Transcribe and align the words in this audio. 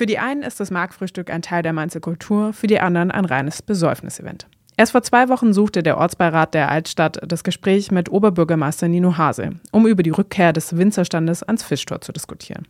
Für 0.00 0.06
die 0.06 0.18
einen 0.18 0.42
ist 0.42 0.58
das 0.58 0.70
Marktfrühstück 0.70 1.28
ein 1.28 1.42
Teil 1.42 1.62
der 1.62 1.74
Mainzer 1.74 2.00
Kultur, 2.00 2.54
für 2.54 2.66
die 2.66 2.80
anderen 2.80 3.10
ein 3.10 3.26
reines 3.26 3.60
Besäufnisevent. 3.60 4.46
Erst 4.78 4.92
vor 4.92 5.02
zwei 5.02 5.28
Wochen 5.28 5.52
suchte 5.52 5.82
der 5.82 5.98
Ortsbeirat 5.98 6.54
der 6.54 6.70
Altstadt 6.70 7.20
das 7.30 7.44
Gespräch 7.44 7.90
mit 7.90 8.10
Oberbürgermeister 8.10 8.88
Nino 8.88 9.18
Hase, 9.18 9.50
um 9.72 9.86
über 9.86 10.02
die 10.02 10.08
Rückkehr 10.08 10.54
des 10.54 10.74
Winzerstandes 10.74 11.42
ans 11.42 11.64
Fischtor 11.64 12.00
zu 12.00 12.12
diskutieren. 12.12 12.66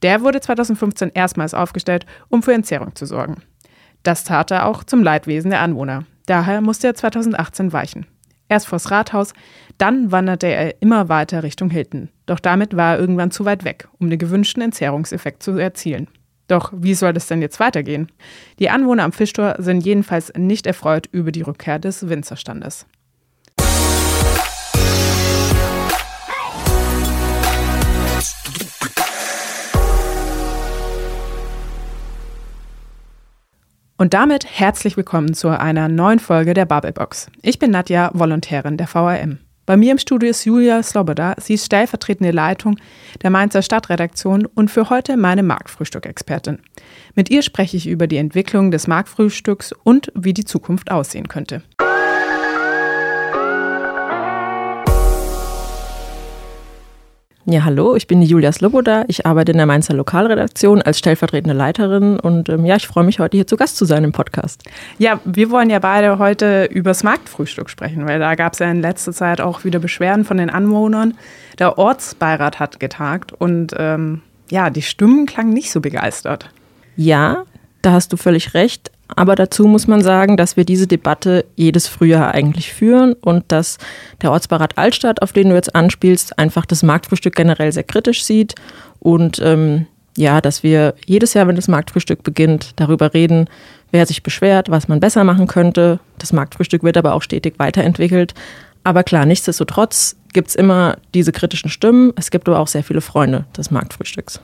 Der 0.00 0.22
wurde 0.22 0.40
2015 0.40 1.10
erstmals 1.12 1.52
aufgestellt, 1.52 2.06
um 2.30 2.42
für 2.42 2.54
Entzerrung 2.54 2.94
zu 2.94 3.04
sorgen. 3.04 3.42
Das 4.02 4.24
tat 4.24 4.50
er 4.50 4.64
auch 4.64 4.84
zum 4.84 5.02
Leidwesen 5.02 5.50
der 5.50 5.60
Anwohner. 5.60 6.04
Daher 6.24 6.62
musste 6.62 6.86
er 6.86 6.94
2018 6.94 7.74
weichen. 7.74 8.06
Erst 8.48 8.68
vors 8.68 8.90
Rathaus, 8.90 9.34
dann 9.76 10.12
wanderte 10.12 10.46
er 10.46 10.80
immer 10.80 11.10
weiter 11.10 11.42
Richtung 11.42 11.68
Hilton. 11.68 12.08
Doch 12.24 12.40
damit 12.40 12.74
war 12.74 12.94
er 12.94 13.00
irgendwann 13.00 13.32
zu 13.32 13.44
weit 13.44 13.64
weg, 13.64 13.86
um 13.98 14.08
den 14.08 14.18
gewünschten 14.18 14.62
Entzerrungseffekt 14.62 15.42
zu 15.42 15.58
erzielen. 15.58 16.08
Doch 16.48 16.72
wie 16.74 16.94
soll 16.94 17.16
es 17.16 17.26
denn 17.26 17.42
jetzt 17.42 17.60
weitergehen? 17.60 18.10
Die 18.58 18.70
Anwohner 18.70 19.04
am 19.04 19.12
Fischtor 19.12 19.56
sind 19.58 19.84
jedenfalls 19.84 20.32
nicht 20.36 20.66
erfreut 20.66 21.06
über 21.12 21.30
die 21.30 21.42
Rückkehr 21.42 21.78
des 21.78 22.08
Winzerstandes. 22.08 22.86
Und 34.00 34.14
damit 34.14 34.46
herzlich 34.46 34.96
willkommen 34.96 35.34
zu 35.34 35.48
einer 35.48 35.88
neuen 35.88 36.20
Folge 36.20 36.54
der 36.54 36.66
Bubblebox. 36.66 37.30
Ich 37.42 37.58
bin 37.58 37.72
Nadja, 37.72 38.10
Volontärin 38.14 38.76
der 38.76 38.86
VRM. 38.86 39.38
Bei 39.68 39.76
mir 39.76 39.92
im 39.92 39.98
Studio 39.98 40.30
ist 40.30 40.46
Julia 40.46 40.82
Sloboda. 40.82 41.34
Sie 41.38 41.52
ist 41.52 41.66
stellvertretende 41.66 42.30
Leitung 42.30 42.78
der 43.22 43.28
Mainzer 43.28 43.60
Stadtredaktion 43.60 44.46
und 44.46 44.70
für 44.70 44.88
heute 44.88 45.18
meine 45.18 45.42
Marktfrühstück-Expertin. 45.42 46.60
Mit 47.14 47.28
ihr 47.28 47.42
spreche 47.42 47.76
ich 47.76 47.86
über 47.86 48.06
die 48.06 48.16
Entwicklung 48.16 48.70
des 48.70 48.86
Marktfrühstücks 48.86 49.74
und 49.84 50.10
wie 50.14 50.32
die 50.32 50.46
Zukunft 50.46 50.90
aussehen 50.90 51.28
könnte. 51.28 51.60
Ja, 57.50 57.64
hallo, 57.64 57.96
ich 57.96 58.06
bin 58.06 58.20
die 58.20 58.26
Julia 58.26 58.52
Sloboda. 58.52 59.06
Ich 59.08 59.24
arbeite 59.24 59.52
in 59.52 59.56
der 59.56 59.64
Mainzer 59.64 59.94
Lokalredaktion 59.94 60.82
als 60.82 60.98
stellvertretende 60.98 61.56
Leiterin 61.56 62.20
und 62.20 62.50
ähm, 62.50 62.66
ja, 62.66 62.76
ich 62.76 62.86
freue 62.86 63.04
mich 63.04 63.20
heute 63.20 63.38
hier 63.38 63.46
zu 63.46 63.56
Gast 63.56 63.78
zu 63.78 63.86
sein 63.86 64.04
im 64.04 64.12
Podcast. 64.12 64.64
Ja, 64.98 65.18
wir 65.24 65.48
wollen 65.48 65.70
ja 65.70 65.78
beide 65.78 66.18
heute 66.18 66.66
übers 66.66 67.04
Marktfrühstück 67.04 67.70
sprechen, 67.70 68.06
weil 68.06 68.18
da 68.18 68.34
gab 68.34 68.52
es 68.52 68.58
ja 68.58 68.70
in 68.70 68.82
letzter 68.82 69.14
Zeit 69.14 69.40
auch 69.40 69.64
wieder 69.64 69.78
Beschwerden 69.78 70.26
von 70.26 70.36
den 70.36 70.50
Anwohnern. 70.50 71.14
Der 71.58 71.78
Ortsbeirat 71.78 72.60
hat 72.60 72.80
getagt 72.80 73.32
und 73.32 73.72
ähm, 73.78 74.20
ja, 74.50 74.68
die 74.68 74.82
Stimmen 74.82 75.24
klangen 75.24 75.54
nicht 75.54 75.70
so 75.70 75.80
begeistert. 75.80 76.50
Ja, 76.96 77.44
da 77.80 77.92
hast 77.92 78.12
du 78.12 78.18
völlig 78.18 78.52
recht. 78.52 78.90
Aber 79.16 79.34
dazu 79.34 79.64
muss 79.64 79.86
man 79.86 80.02
sagen, 80.02 80.36
dass 80.36 80.56
wir 80.56 80.64
diese 80.64 80.86
Debatte 80.86 81.46
jedes 81.56 81.88
Frühjahr 81.88 82.32
eigentlich 82.32 82.72
führen 82.72 83.14
und 83.14 83.44
dass 83.48 83.78
der 84.20 84.30
Ortsbeirat 84.32 84.76
Altstadt, 84.76 85.22
auf 85.22 85.32
den 85.32 85.48
du 85.48 85.54
jetzt 85.54 85.74
anspielst, 85.74 86.38
einfach 86.38 86.66
das 86.66 86.82
Marktfrühstück 86.82 87.34
generell 87.34 87.72
sehr 87.72 87.84
kritisch 87.84 88.24
sieht 88.24 88.54
und 89.00 89.40
ähm, 89.42 89.86
ja, 90.16 90.40
dass 90.40 90.64
wir 90.64 90.94
jedes 91.06 91.34
Jahr, 91.34 91.46
wenn 91.46 91.56
das 91.56 91.68
Marktfrühstück 91.68 92.24
beginnt, 92.24 92.72
darüber 92.76 93.14
reden, 93.14 93.48
wer 93.92 94.04
sich 94.04 94.22
beschwert, 94.24 94.68
was 94.68 94.88
man 94.88 94.98
besser 94.98 95.22
machen 95.22 95.46
könnte. 95.46 96.00
Das 96.18 96.32
Marktfrühstück 96.32 96.82
wird 96.82 96.96
aber 96.96 97.14
auch 97.14 97.22
stetig 97.22 97.54
weiterentwickelt. 97.58 98.34
Aber 98.82 99.04
klar, 99.04 99.26
nichtsdestotrotz 99.26 100.16
gibt 100.32 100.48
es 100.48 100.54
immer 100.56 100.96
diese 101.14 101.30
kritischen 101.30 101.70
Stimmen. 101.70 102.12
Es 102.16 102.30
gibt 102.30 102.48
aber 102.48 102.58
auch 102.58 102.66
sehr 102.66 102.82
viele 102.82 103.00
Freunde 103.00 103.44
des 103.56 103.70
Marktfrühstücks. 103.70 104.40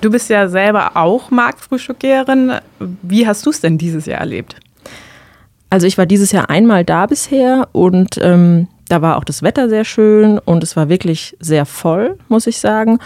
Du 0.00 0.10
bist 0.10 0.28
ja 0.28 0.48
selber 0.48 0.96
auch 0.96 1.30
Marktfrühstückerin. 1.30 2.52
Wie 3.02 3.26
hast 3.26 3.46
du 3.46 3.50
es 3.50 3.60
denn 3.60 3.78
dieses 3.78 4.06
Jahr 4.06 4.20
erlebt? 4.20 4.56
Also 5.70 5.86
ich 5.86 5.98
war 5.98 6.06
dieses 6.06 6.32
Jahr 6.32 6.48
einmal 6.48 6.84
da 6.84 7.06
bisher 7.06 7.68
und 7.72 8.18
ähm, 8.22 8.68
da 8.88 9.02
war 9.02 9.16
auch 9.16 9.24
das 9.24 9.42
Wetter 9.42 9.68
sehr 9.68 9.84
schön 9.84 10.38
und 10.38 10.62
es 10.62 10.76
war 10.76 10.88
wirklich 10.88 11.36
sehr 11.40 11.66
voll, 11.66 12.18
muss 12.28 12.46
ich 12.46 12.60
sagen. 12.60 12.98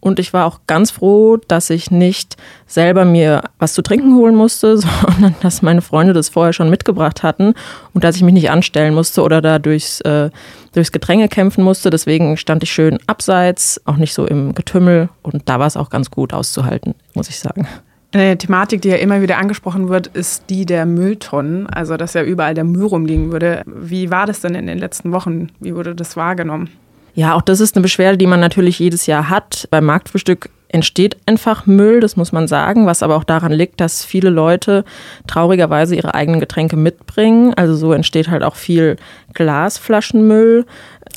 Und 0.00 0.18
ich 0.18 0.32
war 0.32 0.46
auch 0.46 0.60
ganz 0.66 0.90
froh, 0.90 1.38
dass 1.48 1.70
ich 1.70 1.90
nicht 1.90 2.36
selber 2.66 3.04
mir 3.04 3.42
was 3.58 3.74
zu 3.74 3.82
trinken 3.82 4.14
holen 4.14 4.34
musste, 4.34 4.76
sondern 4.78 5.34
dass 5.40 5.62
meine 5.62 5.82
Freunde 5.82 6.12
das 6.12 6.28
vorher 6.28 6.52
schon 6.52 6.70
mitgebracht 6.70 7.22
hatten 7.22 7.54
und 7.94 8.04
dass 8.04 8.16
ich 8.16 8.22
mich 8.22 8.34
nicht 8.34 8.50
anstellen 8.50 8.94
musste 8.94 9.22
oder 9.22 9.42
da 9.42 9.58
durchs, 9.58 10.00
äh, 10.02 10.30
durchs 10.72 10.92
Gedränge 10.92 11.28
kämpfen 11.28 11.64
musste. 11.64 11.90
Deswegen 11.90 12.36
stand 12.36 12.62
ich 12.62 12.72
schön 12.72 12.98
abseits, 13.06 13.80
auch 13.86 13.96
nicht 13.96 14.14
so 14.14 14.26
im 14.26 14.54
Getümmel. 14.54 15.08
Und 15.22 15.48
da 15.48 15.58
war 15.58 15.66
es 15.66 15.76
auch 15.76 15.90
ganz 15.90 16.10
gut 16.10 16.32
auszuhalten, 16.32 16.94
muss 17.14 17.28
ich 17.28 17.38
sagen. 17.38 17.66
Eine 18.12 18.38
Thematik, 18.38 18.80
die 18.80 18.88
ja 18.88 18.96
immer 18.96 19.20
wieder 19.20 19.36
angesprochen 19.36 19.90
wird, 19.90 20.06
ist 20.06 20.44
die 20.48 20.64
der 20.64 20.86
Mülltonnen. 20.86 21.66
Also, 21.66 21.98
dass 21.98 22.14
ja 22.14 22.22
überall 22.22 22.54
der 22.54 22.64
Müll 22.64 22.86
rumliegen 22.86 23.32
würde. 23.32 23.62
Wie 23.66 24.10
war 24.10 24.24
das 24.24 24.40
denn 24.40 24.54
in 24.54 24.66
den 24.66 24.78
letzten 24.78 25.12
Wochen? 25.12 25.48
Wie 25.60 25.74
wurde 25.74 25.94
das 25.94 26.16
wahrgenommen? 26.16 26.70
Ja, 27.18 27.34
auch 27.34 27.42
das 27.42 27.58
ist 27.58 27.74
eine 27.74 27.82
Beschwerde, 27.82 28.16
die 28.16 28.28
man 28.28 28.38
natürlich 28.38 28.78
jedes 28.78 29.06
Jahr 29.06 29.28
hat. 29.28 29.66
Beim 29.72 29.84
Marktfrühstück 29.86 30.50
entsteht 30.68 31.16
einfach 31.26 31.66
Müll, 31.66 31.98
das 31.98 32.16
muss 32.16 32.30
man 32.30 32.46
sagen, 32.46 32.86
was 32.86 33.02
aber 33.02 33.16
auch 33.16 33.24
daran 33.24 33.50
liegt, 33.50 33.80
dass 33.80 34.04
viele 34.04 34.30
Leute 34.30 34.84
traurigerweise 35.26 35.96
ihre 35.96 36.14
eigenen 36.14 36.38
Getränke 36.38 36.76
mitbringen. 36.76 37.54
Also 37.54 37.74
so 37.74 37.92
entsteht 37.92 38.28
halt 38.28 38.44
auch 38.44 38.54
viel 38.54 38.98
Glasflaschenmüll. 39.34 40.64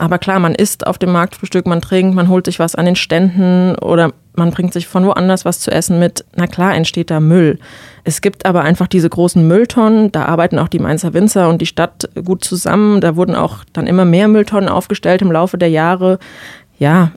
Aber 0.01 0.17
klar, 0.17 0.39
man 0.39 0.55
isst 0.55 0.87
auf 0.87 0.97
dem 0.97 1.11
Marktfrühstück, 1.11 1.67
man 1.67 1.79
trinkt, 1.79 2.15
man 2.15 2.27
holt 2.27 2.45
sich 2.45 2.57
was 2.57 2.73
an 2.73 2.87
den 2.87 2.95
Ständen 2.95 3.75
oder 3.75 4.13
man 4.35 4.49
bringt 4.49 4.73
sich 4.73 4.87
von 4.87 5.05
woanders 5.05 5.45
was 5.45 5.59
zu 5.59 5.69
essen 5.69 5.99
mit. 5.99 6.25
Na 6.35 6.47
klar, 6.47 6.73
entsteht 6.73 7.11
da 7.11 7.19
Müll. 7.19 7.59
Es 8.03 8.21
gibt 8.21 8.47
aber 8.47 8.63
einfach 8.63 8.87
diese 8.87 9.09
großen 9.09 9.47
Mülltonnen, 9.47 10.11
da 10.11 10.25
arbeiten 10.25 10.57
auch 10.57 10.69
die 10.69 10.79
Mainzer 10.79 11.13
Winzer 11.13 11.49
und 11.49 11.61
die 11.61 11.67
Stadt 11.67 12.09
gut 12.25 12.43
zusammen. 12.43 12.99
Da 12.99 13.15
wurden 13.15 13.35
auch 13.35 13.57
dann 13.73 13.85
immer 13.85 14.03
mehr 14.03 14.27
Mülltonnen 14.27 14.69
aufgestellt 14.69 15.21
im 15.21 15.31
Laufe 15.31 15.59
der 15.59 15.69
Jahre. 15.69 16.17
Ja, 16.79 17.11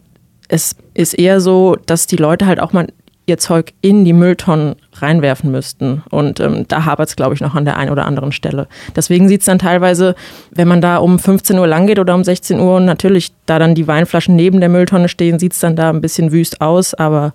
es 0.49 0.77
ist 0.93 1.15
eher 1.15 1.41
so, 1.41 1.79
dass 1.87 2.07
die 2.07 2.17
Leute 2.17 2.45
halt 2.45 2.61
auch 2.61 2.75
mal 2.75 2.89
ihr 3.27 3.39
Zeug 3.39 3.73
in 3.81 4.05
die 4.05 4.13
Mülltonnen 4.13 4.77
reinwerfen 4.95 5.51
müssten. 5.51 6.03
Und 6.11 6.41
ähm, 6.41 6.67
da 6.69 6.85
hapert 6.85 7.09
es, 7.09 7.17
glaube 7.17 7.35
ich, 7.35 7.41
noch 7.41 7.55
an 7.55 7.65
der 7.65 7.77
einen 7.77 7.91
oder 7.91 8.05
anderen 8.07 8.33
Stelle. 8.33 8.69
Deswegen 8.95 9.29
sieht 9.29 9.41
es 9.41 9.47
dann 9.47 9.59
teilweise, 9.59 10.15
wenn 10.51 10.69
man 10.69 10.81
da 10.81 10.99
um 10.99 11.19
15 11.19 11.59
Uhr 11.59 11.67
lang 11.67 11.87
geht 11.87 11.99
oder 11.99 12.15
um 12.15 12.25
16 12.25 12.61
Uhr 12.61 12.77
und 12.77 12.85
natürlich 12.85 13.33
da 13.47 13.59
dann 13.59 13.75
die 13.75 13.87
Weinflaschen 13.87 14.37
neben 14.37 14.61
der 14.61 14.69
Mülltonne 14.69 15.09
stehen, 15.09 15.39
sieht 15.39 15.53
es 15.53 15.61
dann 15.61 15.77
da 15.77 15.91
ein 15.91 16.01
bisschen 16.01 16.33
wüst 16.33 16.61
aus. 16.61 16.93
Aber 16.95 17.33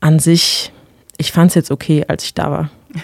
an 0.00 0.18
sich, 0.18 0.72
ich 1.18 1.32
fand 1.32 1.50
es 1.50 1.54
jetzt 1.54 1.70
okay, 1.70 2.04
als 2.08 2.24
ich 2.24 2.34
da 2.34 2.50
war. 2.50 2.70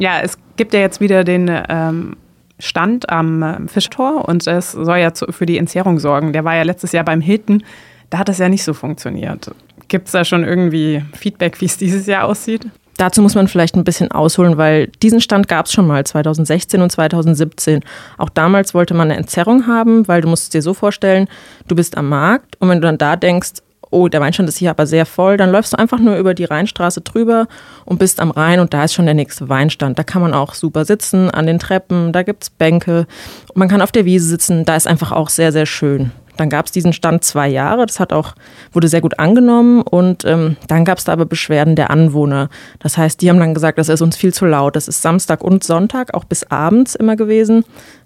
Ja, 0.00 0.20
es 0.22 0.38
gibt 0.54 0.74
ja 0.74 0.78
jetzt 0.78 1.00
wieder 1.00 1.24
den 1.24 1.50
ähm, 1.68 2.14
Stand 2.60 3.10
am 3.10 3.42
ähm, 3.42 3.66
Fischtor 3.66 4.28
und 4.28 4.46
es 4.46 4.70
soll 4.70 4.98
ja 4.98 5.10
für 5.30 5.44
die 5.44 5.58
Entzerrung 5.58 5.98
sorgen. 5.98 6.32
Der 6.32 6.44
war 6.44 6.54
ja 6.54 6.62
letztes 6.62 6.92
Jahr 6.92 7.04
beim 7.04 7.20
Hilton. 7.20 7.64
Da 8.08 8.18
hat 8.18 8.28
es 8.28 8.38
ja 8.38 8.48
nicht 8.48 8.62
so 8.62 8.74
funktioniert. 8.74 9.50
Gibt 9.88 10.06
es 10.06 10.12
da 10.12 10.24
schon 10.24 10.44
irgendwie 10.44 11.02
Feedback, 11.14 11.60
wie 11.60 11.64
es 11.66 11.76
dieses 11.76 12.06
Jahr 12.06 12.26
aussieht? 12.26 12.66
Dazu 12.98 13.22
muss 13.22 13.36
man 13.36 13.46
vielleicht 13.46 13.76
ein 13.76 13.84
bisschen 13.84 14.10
ausholen, 14.10 14.56
weil 14.56 14.88
diesen 15.02 15.20
Stand 15.20 15.46
gab 15.46 15.66
es 15.66 15.72
schon 15.72 15.86
mal 15.86 16.04
2016 16.04 16.82
und 16.82 16.90
2017. 16.90 17.80
Auch 18.18 18.28
damals 18.28 18.74
wollte 18.74 18.92
man 18.92 19.08
eine 19.08 19.18
Entzerrung 19.18 19.68
haben, 19.68 20.08
weil 20.08 20.20
du 20.20 20.28
musst 20.28 20.44
es 20.44 20.48
dir 20.50 20.62
so 20.62 20.74
vorstellen, 20.74 21.28
du 21.68 21.76
bist 21.76 21.96
am 21.96 22.08
Markt 22.08 22.56
und 22.58 22.68
wenn 22.68 22.80
du 22.80 22.86
dann 22.86 22.98
da 22.98 23.14
denkst, 23.14 23.62
oh, 23.90 24.08
der 24.08 24.20
Weinstand 24.20 24.48
ist 24.48 24.58
hier 24.58 24.70
aber 24.70 24.86
sehr 24.86 25.06
voll, 25.06 25.36
dann 25.36 25.50
läufst 25.50 25.72
du 25.72 25.78
einfach 25.78 26.00
nur 26.00 26.16
über 26.16 26.34
die 26.34 26.44
Rheinstraße 26.44 27.00
drüber 27.02 27.46
und 27.84 27.98
bist 27.98 28.20
am 28.20 28.32
Rhein 28.32 28.60
und 28.60 28.74
da 28.74 28.84
ist 28.84 28.94
schon 28.94 29.06
der 29.06 29.14
nächste 29.14 29.48
Weinstand. 29.48 29.96
Da 29.98 30.02
kann 30.02 30.20
man 30.20 30.34
auch 30.34 30.54
super 30.54 30.84
sitzen 30.84 31.30
an 31.30 31.46
den 31.46 31.60
Treppen, 31.60 32.12
da 32.12 32.24
gibt 32.24 32.42
es 32.42 32.50
Bänke 32.50 33.06
und 33.48 33.56
man 33.56 33.68
kann 33.68 33.80
auf 33.80 33.92
der 33.92 34.04
Wiese 34.04 34.26
sitzen, 34.26 34.64
da 34.64 34.76
ist 34.76 34.88
einfach 34.88 35.12
auch 35.12 35.28
sehr, 35.28 35.52
sehr 35.52 35.66
schön. 35.66 36.10
Dann 36.38 36.50
gab 36.50 36.66
es 36.66 36.72
diesen 36.72 36.92
Stand 36.92 37.24
zwei 37.24 37.48
Jahre, 37.48 37.86
das 37.86 38.00
hat 38.00 38.12
auch, 38.12 38.34
wurde 38.72 38.88
sehr 38.88 39.00
gut 39.00 39.18
angenommen 39.18 39.82
und 39.82 40.24
ähm, 40.24 40.56
dann 40.66 40.84
gab 40.84 40.98
es 40.98 41.04
da 41.04 41.12
aber 41.12 41.26
Beschwerden 41.26 41.76
der 41.76 41.90
Anwohner. 41.90 42.48
Das 42.78 42.96
heißt, 42.96 43.20
die 43.20 43.28
haben 43.28 43.38
dann 43.38 43.54
gesagt, 43.54 43.78
das 43.78 43.88
ist 43.88 44.02
uns 44.02 44.16
viel 44.16 44.32
zu 44.32 44.46
laut. 44.46 44.76
Das 44.76 44.88
ist 44.88 45.02
Samstag 45.02 45.42
und 45.42 45.64
Sonntag, 45.64 46.14
auch 46.14 46.24
bis 46.24 46.44
abends 46.44 46.94
immer 46.94 47.16
gewesen 47.16 47.64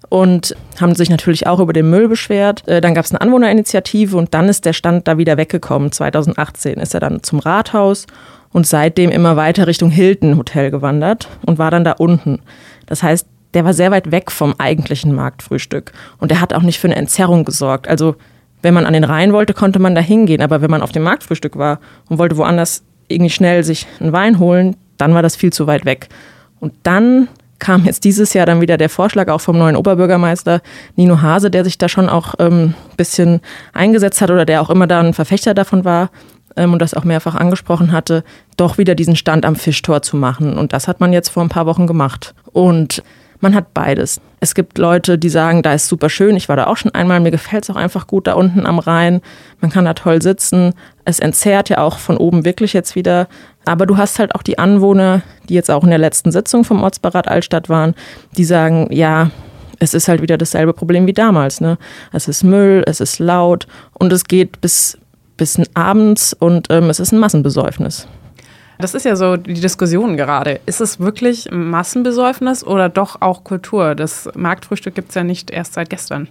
und 0.09 0.55
haben 0.79 0.95
sich 0.95 1.09
natürlich 1.09 1.47
auch 1.47 1.59
über 1.59 1.73
den 1.73 1.89
Müll 1.89 2.07
beschwert. 2.07 2.67
Äh, 2.67 2.81
dann 2.81 2.93
gab 2.93 3.05
es 3.05 3.11
eine 3.11 3.21
Anwohnerinitiative 3.21 4.15
und 4.15 4.33
dann 4.33 4.49
ist 4.49 4.65
der 4.65 4.73
Stand 4.73 5.07
da 5.07 5.17
wieder 5.17 5.37
weggekommen. 5.37 5.91
2018 5.91 6.79
ist 6.79 6.93
er 6.93 6.99
dann 6.99 7.23
zum 7.23 7.39
Rathaus 7.39 8.05
und 8.51 8.67
seitdem 8.67 9.09
immer 9.09 9.35
weiter 9.35 9.67
Richtung 9.67 9.89
Hilton 9.89 10.37
Hotel 10.37 10.71
gewandert 10.71 11.29
und 11.45 11.57
war 11.57 11.71
dann 11.71 11.83
da 11.83 11.93
unten. 11.93 12.39
Das 12.85 13.01
heißt, 13.01 13.27
der 13.53 13.65
war 13.65 13.73
sehr 13.73 13.91
weit 13.91 14.11
weg 14.11 14.31
vom 14.31 14.55
eigentlichen 14.57 15.13
Marktfrühstück. 15.13 15.91
Und 16.19 16.31
der 16.31 16.41
hat 16.41 16.53
auch 16.53 16.61
nicht 16.61 16.79
für 16.79 16.87
eine 16.87 16.95
Entzerrung 16.95 17.45
gesorgt. 17.45 17.87
Also, 17.87 18.15
wenn 18.61 18.73
man 18.73 18.85
an 18.85 18.93
den 18.93 19.03
Rhein 19.03 19.33
wollte, 19.33 19.53
konnte 19.53 19.79
man 19.79 19.95
da 19.95 20.01
hingehen. 20.01 20.41
Aber 20.41 20.61
wenn 20.61 20.71
man 20.71 20.81
auf 20.81 20.91
dem 20.91 21.03
Marktfrühstück 21.03 21.57
war 21.57 21.79
und 22.09 22.17
wollte 22.17 22.37
woanders 22.37 22.83
irgendwie 23.07 23.29
schnell 23.29 23.63
sich 23.63 23.85
einen 23.99 24.13
Wein 24.13 24.39
holen, 24.39 24.75
dann 24.97 25.13
war 25.13 25.21
das 25.21 25.35
viel 25.35 25.51
zu 25.51 25.67
weit 25.67 25.85
weg. 25.85 26.07
Und 26.59 26.73
dann 26.83 27.27
kam 27.59 27.85
jetzt 27.85 28.03
dieses 28.03 28.33
Jahr 28.33 28.45
dann 28.45 28.61
wieder 28.61 28.77
der 28.77 28.89
Vorschlag 28.89 29.29
auch 29.29 29.41
vom 29.41 29.57
neuen 29.57 29.75
Oberbürgermeister 29.75 30.61
Nino 30.95 31.21
Hase, 31.21 31.49
der 31.49 31.63
sich 31.63 31.77
da 31.77 31.87
schon 31.87 32.09
auch 32.09 32.33
ein 32.35 32.51
ähm, 32.51 32.73
bisschen 32.97 33.41
eingesetzt 33.73 34.21
hat 34.21 34.31
oder 34.31 34.45
der 34.45 34.61
auch 34.61 34.69
immer 34.69 34.87
da 34.87 34.99
ein 34.99 35.13
Verfechter 35.13 35.53
davon 35.53 35.85
war, 35.85 36.09
ähm, 36.55 36.73
und 36.73 36.81
das 36.81 36.93
auch 36.93 37.03
mehrfach 37.03 37.35
angesprochen 37.35 37.91
hatte, 37.91 38.23
doch 38.57 38.77
wieder 38.77 38.95
diesen 38.95 39.15
Stand 39.15 39.45
am 39.45 39.55
Fischtor 39.55 40.01
zu 40.01 40.17
machen. 40.17 40.57
Und 40.57 40.73
das 40.73 40.87
hat 40.87 40.99
man 40.99 41.13
jetzt 41.13 41.29
vor 41.29 41.43
ein 41.43 41.49
paar 41.49 41.65
Wochen 41.65 41.87
gemacht. 41.87 42.33
Und 42.51 43.03
man 43.43 43.53
hat 43.53 43.73
beides. 43.73 44.19
Es 44.39 44.55
gibt 44.55 44.77
Leute, 44.77 45.19
die 45.19 45.29
sagen, 45.29 45.61
da 45.61 45.73
ist 45.73 45.87
super 45.87 46.09
schön. 46.09 46.35
Ich 46.35 46.49
war 46.49 46.55
da 46.55 46.65
auch 46.67 46.77
schon 46.77 46.95
einmal. 46.95 47.19
Mir 47.19 47.29
gefällt 47.29 47.63
es 47.63 47.69
auch 47.69 47.75
einfach 47.75 48.07
gut 48.07 48.25
da 48.25 48.33
unten 48.33 48.65
am 48.65 48.79
Rhein. 48.79 49.21
Man 49.59 49.69
kann 49.69 49.85
da 49.85 49.93
toll 49.93 50.21
sitzen. 50.21 50.73
Es 51.05 51.19
entzerrt 51.19 51.69
ja 51.69 51.77
auch 51.79 51.99
von 51.99 52.17
oben 52.17 52.45
wirklich 52.45 52.73
jetzt 52.73 52.95
wieder. 52.95 53.27
Aber 53.65 53.85
du 53.85 53.97
hast 53.97 54.17
halt 54.17 54.33
auch 54.33 54.41
die 54.41 54.57
Anwohner, 54.57 55.21
die 55.47 55.53
jetzt 55.53 55.69
auch 55.69 55.83
in 55.83 55.89
der 55.89 55.99
letzten 55.99 56.31
Sitzung 56.31 56.63
vom 56.63 56.81
Ortsberat 56.81 57.27
Altstadt 57.27 57.69
waren, 57.69 57.93
die 58.35 58.45
sagen, 58.45 58.87
ja, 58.91 59.29
es 59.79 59.93
ist 59.93 60.07
halt 60.07 60.21
wieder 60.21 60.37
dasselbe 60.37 60.73
Problem 60.73 61.05
wie 61.05 61.13
damals. 61.13 61.61
Ne? 61.61 61.77
Es 62.13 62.27
ist 62.27 62.43
Müll, 62.43 62.83
es 62.87 63.01
ist 63.01 63.19
laut 63.19 63.67
und 63.93 64.11
es 64.13 64.23
geht 64.23 64.61
bis, 64.61 64.97
bis 65.35 65.61
abends 65.73 66.33
und 66.33 66.67
ähm, 66.69 66.89
es 66.89 66.99
ist 66.99 67.11
ein 67.11 67.19
Massenbesäufnis. 67.19 68.07
Das 68.79 68.93
ist 68.93 69.05
ja 69.05 69.15
so 69.15 69.37
die 69.37 69.53
Diskussion 69.53 70.17
gerade. 70.17 70.59
Ist 70.65 70.81
es 70.81 70.99
wirklich 70.99 71.49
Massenbesäufnis 71.51 72.63
oder 72.63 72.89
doch 72.89 73.21
auch 73.21 73.43
Kultur? 73.43 73.95
Das 73.95 74.29
Marktfrühstück 74.35 74.95
gibt 74.95 75.09
es 75.09 75.15
ja 75.15 75.23
nicht 75.23 75.51
erst 75.51 75.73
seit 75.73 75.89
gestern. 75.89 76.27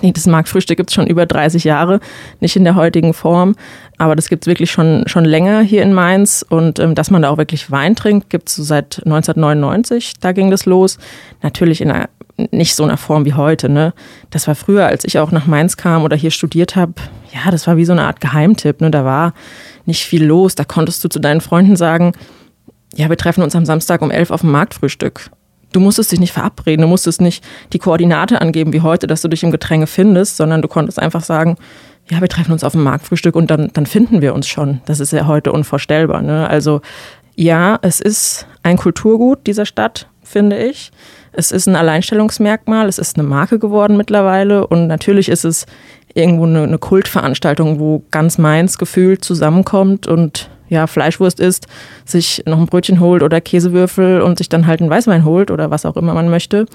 Nee, 0.00 0.12
das 0.12 0.26
Marktfrühstück 0.26 0.76
gibt 0.76 0.90
es 0.90 0.94
schon 0.94 1.06
über 1.06 1.26
30 1.26 1.64
Jahre, 1.64 2.00
nicht 2.40 2.56
in 2.56 2.64
der 2.64 2.76
heutigen 2.76 3.12
Form, 3.12 3.56
aber 3.98 4.16
das 4.16 4.28
gibt 4.28 4.44
es 4.44 4.46
wirklich 4.46 4.70
schon, 4.70 5.04
schon 5.06 5.24
länger 5.24 5.60
hier 5.60 5.82
in 5.82 5.92
Mainz. 5.92 6.44
Und 6.48 6.78
ähm, 6.78 6.94
dass 6.94 7.10
man 7.10 7.22
da 7.22 7.28
auch 7.28 7.38
wirklich 7.38 7.70
Wein 7.70 7.94
trinkt, 7.94 8.30
gibt 8.30 8.48
es 8.48 8.56
so 8.56 8.62
seit 8.62 9.02
1999, 9.04 10.14
da 10.20 10.32
ging 10.32 10.50
das 10.50 10.64
los. 10.64 10.98
Natürlich 11.42 11.80
in 11.80 11.90
einer, 11.90 12.08
nicht 12.50 12.74
so 12.74 12.84
einer 12.84 12.96
Form 12.96 13.24
wie 13.24 13.34
heute. 13.34 13.68
Ne? 13.68 13.92
Das 14.30 14.48
war 14.48 14.54
früher, 14.54 14.86
als 14.86 15.04
ich 15.04 15.18
auch 15.18 15.30
nach 15.30 15.46
Mainz 15.46 15.76
kam 15.76 16.02
oder 16.02 16.16
hier 16.16 16.30
studiert 16.30 16.76
habe, 16.76 16.94
ja, 17.32 17.50
das 17.50 17.66
war 17.66 17.76
wie 17.76 17.84
so 17.84 17.92
eine 17.92 18.04
Art 18.04 18.20
Geheimtipp. 18.20 18.80
Ne? 18.80 18.90
Da 18.90 19.04
war 19.04 19.34
nicht 19.86 20.04
viel 20.04 20.24
los. 20.24 20.54
Da 20.54 20.64
konntest 20.64 21.02
du 21.04 21.08
zu 21.08 21.18
deinen 21.18 21.40
Freunden 21.40 21.76
sagen, 21.76 22.12
ja, 22.94 23.08
wir 23.08 23.16
treffen 23.16 23.42
uns 23.42 23.56
am 23.56 23.64
Samstag 23.64 24.02
um 24.02 24.10
elf 24.10 24.30
auf 24.30 24.42
dem 24.42 24.50
Marktfrühstück. 24.50 25.30
Du 25.72 25.80
musstest 25.80 26.12
dich 26.12 26.20
nicht 26.20 26.32
verabreden, 26.32 26.82
du 26.82 26.88
musstest 26.88 27.20
nicht 27.20 27.42
die 27.72 27.78
Koordinate 27.78 28.40
angeben 28.40 28.74
wie 28.74 28.82
heute, 28.82 29.06
dass 29.06 29.22
du 29.22 29.28
dich 29.28 29.42
im 29.42 29.50
Getränke 29.50 29.86
findest, 29.86 30.36
sondern 30.36 30.60
du 30.60 30.68
konntest 30.68 30.98
einfach 30.98 31.24
sagen, 31.24 31.56
ja, 32.10 32.20
wir 32.20 32.28
treffen 32.28 32.52
uns 32.52 32.64
auf 32.64 32.72
dem 32.72 32.82
Marktfrühstück 32.82 33.36
und 33.36 33.50
dann, 33.50 33.70
dann 33.72 33.86
finden 33.86 34.20
wir 34.20 34.34
uns 34.34 34.48
schon. 34.48 34.80
Das 34.84 35.00
ist 35.00 35.12
ja 35.12 35.26
heute 35.26 35.52
unvorstellbar. 35.52 36.20
Ne? 36.20 36.48
Also 36.48 36.82
ja, 37.34 37.78
es 37.80 38.00
ist 38.00 38.46
ein 38.62 38.76
Kulturgut 38.76 39.46
dieser 39.46 39.64
Stadt, 39.64 40.08
finde 40.22 40.58
ich. 40.58 40.90
Es 41.32 41.50
ist 41.50 41.66
ein 41.66 41.76
Alleinstellungsmerkmal, 41.76 42.88
es 42.88 42.98
ist 42.98 43.16
eine 43.16 43.26
Marke 43.26 43.58
geworden 43.58 43.96
mittlerweile 43.96 44.66
und 44.66 44.86
natürlich 44.86 45.30
ist 45.30 45.44
es 45.44 45.64
irgendwo 46.14 46.44
eine, 46.44 46.62
eine 46.62 46.78
Kultveranstaltung, 46.78 47.78
wo 47.78 48.04
ganz 48.10 48.38
Mainz 48.38 48.78
gefühlt 48.78 49.24
zusammenkommt 49.24 50.06
und 50.06 50.50
ja, 50.68 50.86
Fleischwurst 50.86 51.38
isst, 51.38 51.66
sich 52.06 52.42
noch 52.46 52.58
ein 52.58 52.66
Brötchen 52.66 52.98
holt 52.98 53.22
oder 53.22 53.40
Käsewürfel 53.40 54.22
und 54.22 54.38
sich 54.38 54.48
dann 54.48 54.66
halt 54.66 54.80
einen 54.80 54.88
Weißwein 54.90 55.24
holt 55.24 55.50
oder 55.50 55.70
was 55.70 55.84
auch 55.84 55.96
immer 55.96 56.14
man 56.14 56.30
möchte. 56.30 56.66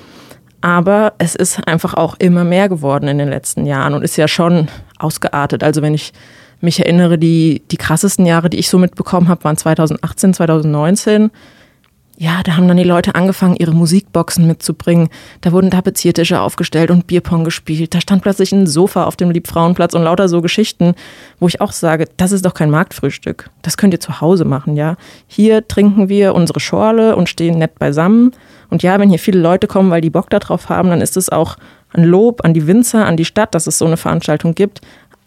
Aber 0.62 1.14
es 1.18 1.36
ist 1.36 1.68
einfach 1.68 1.96
auch 1.96 2.16
immer 2.20 2.44
mehr 2.44 2.70
geworden 2.70 3.08
in 3.08 3.18
den 3.18 3.30
letzten 3.30 3.66
Jahren 3.66 3.94
und 3.94 4.04
ist 4.04 4.18
ja 4.18 4.28
schon 4.28 4.68
ausgeartet. 5.00 5.64
Also 5.64 5.82
wenn 5.82 5.94
ich 5.94 6.14
mich 6.62 6.80
erinnere, 6.80 7.18
die, 7.18 7.64
die 7.72 7.78
krassesten 7.78 8.26
Jahre, 8.26 8.50
die 8.50 8.58
ich 8.58 8.70
so 8.70 8.78
mitbekommen 8.78 9.28
habe, 9.28 9.44
waren 9.44 9.58
2018, 9.58 10.34
2019 10.34 11.32
ja, 12.20 12.42
da 12.44 12.58
haben 12.58 12.68
dann 12.68 12.78
die 12.78 12.84
Leute 12.84 13.14
angefangen, 13.14 13.56
ihre 13.58 13.74
Musikboxen 13.74 14.48
mitzubringen. 14.48 15.10
Da 15.42 15.52
wurden 15.52 15.70
Tapeziertische 15.70 16.42
aufgestellt 16.42 16.90
und 16.90 17.06
Bierpong 17.06 17.44
gespielt. 17.44 17.94
Da 17.94 18.02
stand 18.02 18.24
plötzlich 18.24 18.52
ein 18.52 18.66
Sofa 18.66 19.04
auf 19.04 19.16
dem 19.16 19.30
Liebfrauenplatz 19.30 19.94
und 19.94 20.02
lauter 20.04 20.28
so 20.28 20.42
Geschichten, 20.42 20.96
wo 21.40 21.48
ich 21.48 21.62
auch 21.62 21.72
sage, 21.72 22.06
das 22.18 22.32
ist 22.32 22.44
doch 22.44 22.56
kein 22.56 22.72
Marktfrühstück. 22.72 23.52
Das 23.62 23.78
könnt 23.78 23.94
ihr 23.94 24.00
zu 24.00 24.20
Hause 24.20 24.46
machen, 24.46 24.76
ja. 24.76 24.96
Hier 25.28 25.68
trinken 25.68 26.10
wir 26.10 26.34
unsere 26.34 26.60
Schorle 26.60 27.16
und 27.16 27.30
stehen 27.30 27.60
nett 27.60 27.78
beisammen. 27.78 28.32
Und 28.72 28.82
ja, 28.82 29.00
wenn 29.00 29.10
hier 29.10 29.20
viele 29.20 29.40
Leute 29.40 29.68
kommen, 29.68 29.92
weil 29.92 30.02
die 30.02 30.10
Bock 30.10 30.32
darauf 30.32 30.70
haben, 30.70 30.90
dann 30.90 31.02
ist 31.02 31.18
es 31.18 31.30
auch 31.30 31.56
ein 31.94 32.04
Lob 32.04 32.44
an 32.44 32.56
die 32.56 32.66
Winzer, 32.66 33.06
an 33.06 33.16
die 33.16 33.26
Stadt, 33.26 33.54
dass 33.54 33.68
es 33.68 33.78
so 33.78 33.86
eine 33.86 33.98
Veranstaltung 33.98 34.56
gibt. 34.56 34.82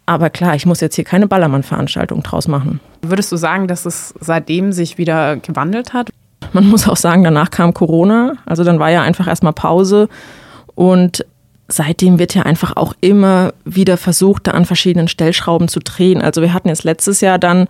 Aber 0.05 0.29
klar, 0.29 0.55
ich 0.55 0.65
muss 0.65 0.81
jetzt 0.81 0.95
hier 0.95 1.05
keine 1.05 1.27
Ballermann-Veranstaltung 1.27 2.21
draus 2.21 2.49
machen. 2.49 2.81
Würdest 3.01 3.31
du 3.31 3.37
sagen, 3.37 3.69
dass 3.69 3.85
es 3.85 4.13
seitdem 4.19 4.73
sich 4.73 4.97
wieder 4.97 5.37
gewandelt 5.37 5.93
hat? 5.93 6.09
Man 6.53 6.67
muss 6.67 6.87
auch 6.87 6.97
sagen, 6.97 7.23
danach 7.23 7.49
kam 7.51 7.73
Corona. 7.73 8.33
Also 8.45 8.63
dann 8.63 8.79
war 8.79 8.89
ja 8.89 9.01
einfach 9.01 9.27
erstmal 9.27 9.53
Pause. 9.53 10.09
Und 10.75 11.25
seitdem 11.67 12.19
wird 12.19 12.35
ja 12.35 12.43
einfach 12.43 12.75
auch 12.75 12.93
immer 13.01 13.53
wieder 13.65 13.97
versucht, 13.97 14.47
da 14.47 14.51
an 14.51 14.65
verschiedenen 14.65 15.07
Stellschrauben 15.07 15.67
zu 15.67 15.79
drehen. 15.79 16.21
Also 16.21 16.41
wir 16.41 16.53
hatten 16.53 16.69
jetzt 16.69 16.83
letztes 16.83 17.21
Jahr 17.21 17.39
dann, 17.39 17.67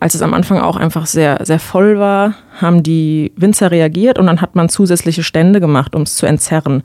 als 0.00 0.14
es 0.14 0.22
am 0.22 0.34
Anfang 0.34 0.58
auch 0.60 0.76
einfach 0.76 1.06
sehr, 1.06 1.38
sehr 1.44 1.58
voll 1.58 1.98
war, 1.98 2.34
haben 2.60 2.82
die 2.82 3.32
Winzer 3.36 3.70
reagiert 3.70 4.18
und 4.18 4.26
dann 4.26 4.40
hat 4.40 4.54
man 4.54 4.68
zusätzliche 4.68 5.22
Stände 5.22 5.60
gemacht, 5.60 5.94
um 5.94 6.02
es 6.02 6.16
zu 6.16 6.26
entzerren 6.26 6.82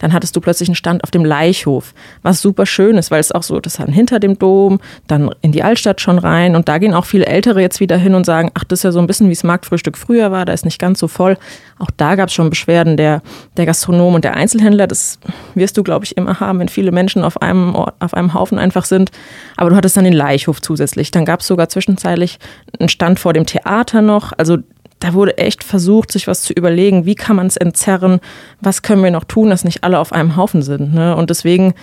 dann 0.00 0.12
hattest 0.12 0.34
du 0.34 0.40
plötzlich 0.40 0.68
einen 0.68 0.76
Stand 0.76 1.04
auf 1.04 1.10
dem 1.10 1.24
Leichhof, 1.24 1.94
was 2.22 2.40
super 2.40 2.66
schön 2.66 2.96
ist, 2.96 3.10
weil 3.10 3.20
es 3.20 3.32
auch 3.32 3.42
so, 3.42 3.60
das 3.60 3.78
hat 3.78 3.88
hinter 3.88 4.18
dem 4.18 4.38
Dom, 4.38 4.80
dann 5.06 5.30
in 5.42 5.52
die 5.52 5.62
Altstadt 5.62 6.00
schon 6.00 6.18
rein 6.18 6.56
und 6.56 6.68
da 6.68 6.78
gehen 6.78 6.94
auch 6.94 7.04
viele 7.04 7.26
Ältere 7.26 7.60
jetzt 7.60 7.80
wieder 7.80 7.96
hin 7.96 8.14
und 8.14 8.24
sagen, 8.24 8.50
ach, 8.54 8.64
das 8.64 8.80
ist 8.80 8.82
ja 8.84 8.92
so 8.92 8.98
ein 8.98 9.06
bisschen 9.06 9.28
wie 9.28 9.34
das 9.34 9.44
Marktfrühstück 9.44 9.96
früher 9.96 10.32
war, 10.32 10.44
da 10.44 10.52
ist 10.52 10.64
nicht 10.64 10.80
ganz 10.80 10.98
so 10.98 11.08
voll. 11.08 11.36
Auch 11.78 11.90
da 11.96 12.14
gab 12.14 12.28
es 12.28 12.34
schon 12.34 12.50
Beschwerden 12.50 12.96
der, 12.96 13.22
der 13.56 13.66
Gastronom 13.66 14.14
und 14.14 14.24
der 14.24 14.36
Einzelhändler, 14.36 14.86
das 14.86 15.18
wirst 15.54 15.76
du, 15.76 15.82
glaube 15.82 16.04
ich, 16.04 16.16
immer 16.16 16.40
haben, 16.40 16.58
wenn 16.58 16.68
viele 16.68 16.92
Menschen 16.92 17.24
auf 17.24 17.40
einem, 17.40 17.74
Ort, 17.74 17.94
auf 18.00 18.14
einem 18.14 18.34
Haufen 18.34 18.58
einfach 18.58 18.84
sind. 18.84 19.10
Aber 19.56 19.70
du 19.70 19.76
hattest 19.76 19.96
dann 19.96 20.04
den 20.04 20.12
Leichhof 20.12 20.60
zusätzlich. 20.60 21.10
Dann 21.10 21.24
gab 21.24 21.40
es 21.40 21.46
sogar 21.46 21.68
zwischenzeitlich 21.68 22.38
einen 22.78 22.88
Stand 22.88 23.18
vor 23.18 23.32
dem 23.32 23.46
Theater 23.46 24.02
noch. 24.02 24.32
Also 24.36 24.58
da 25.00 25.14
wurde 25.14 25.38
echt 25.38 25.64
versucht, 25.64 26.12
sich 26.12 26.26
was 26.26 26.42
zu 26.42 26.52
überlegen, 26.52 27.06
wie 27.06 27.14
kann 27.14 27.36
man 27.36 27.46
es 27.46 27.56
entzerren, 27.56 28.20
was 28.60 28.82
können 28.82 29.02
wir 29.02 29.10
noch 29.10 29.24
tun, 29.24 29.50
dass 29.50 29.64
nicht 29.64 29.82
alle 29.82 29.98
auf 29.98 30.12
einem 30.12 30.36
Haufen 30.36 30.62
sind. 30.62 30.94
Ne? 30.94 31.16
Und 31.16 31.30
deswegen 31.30 31.74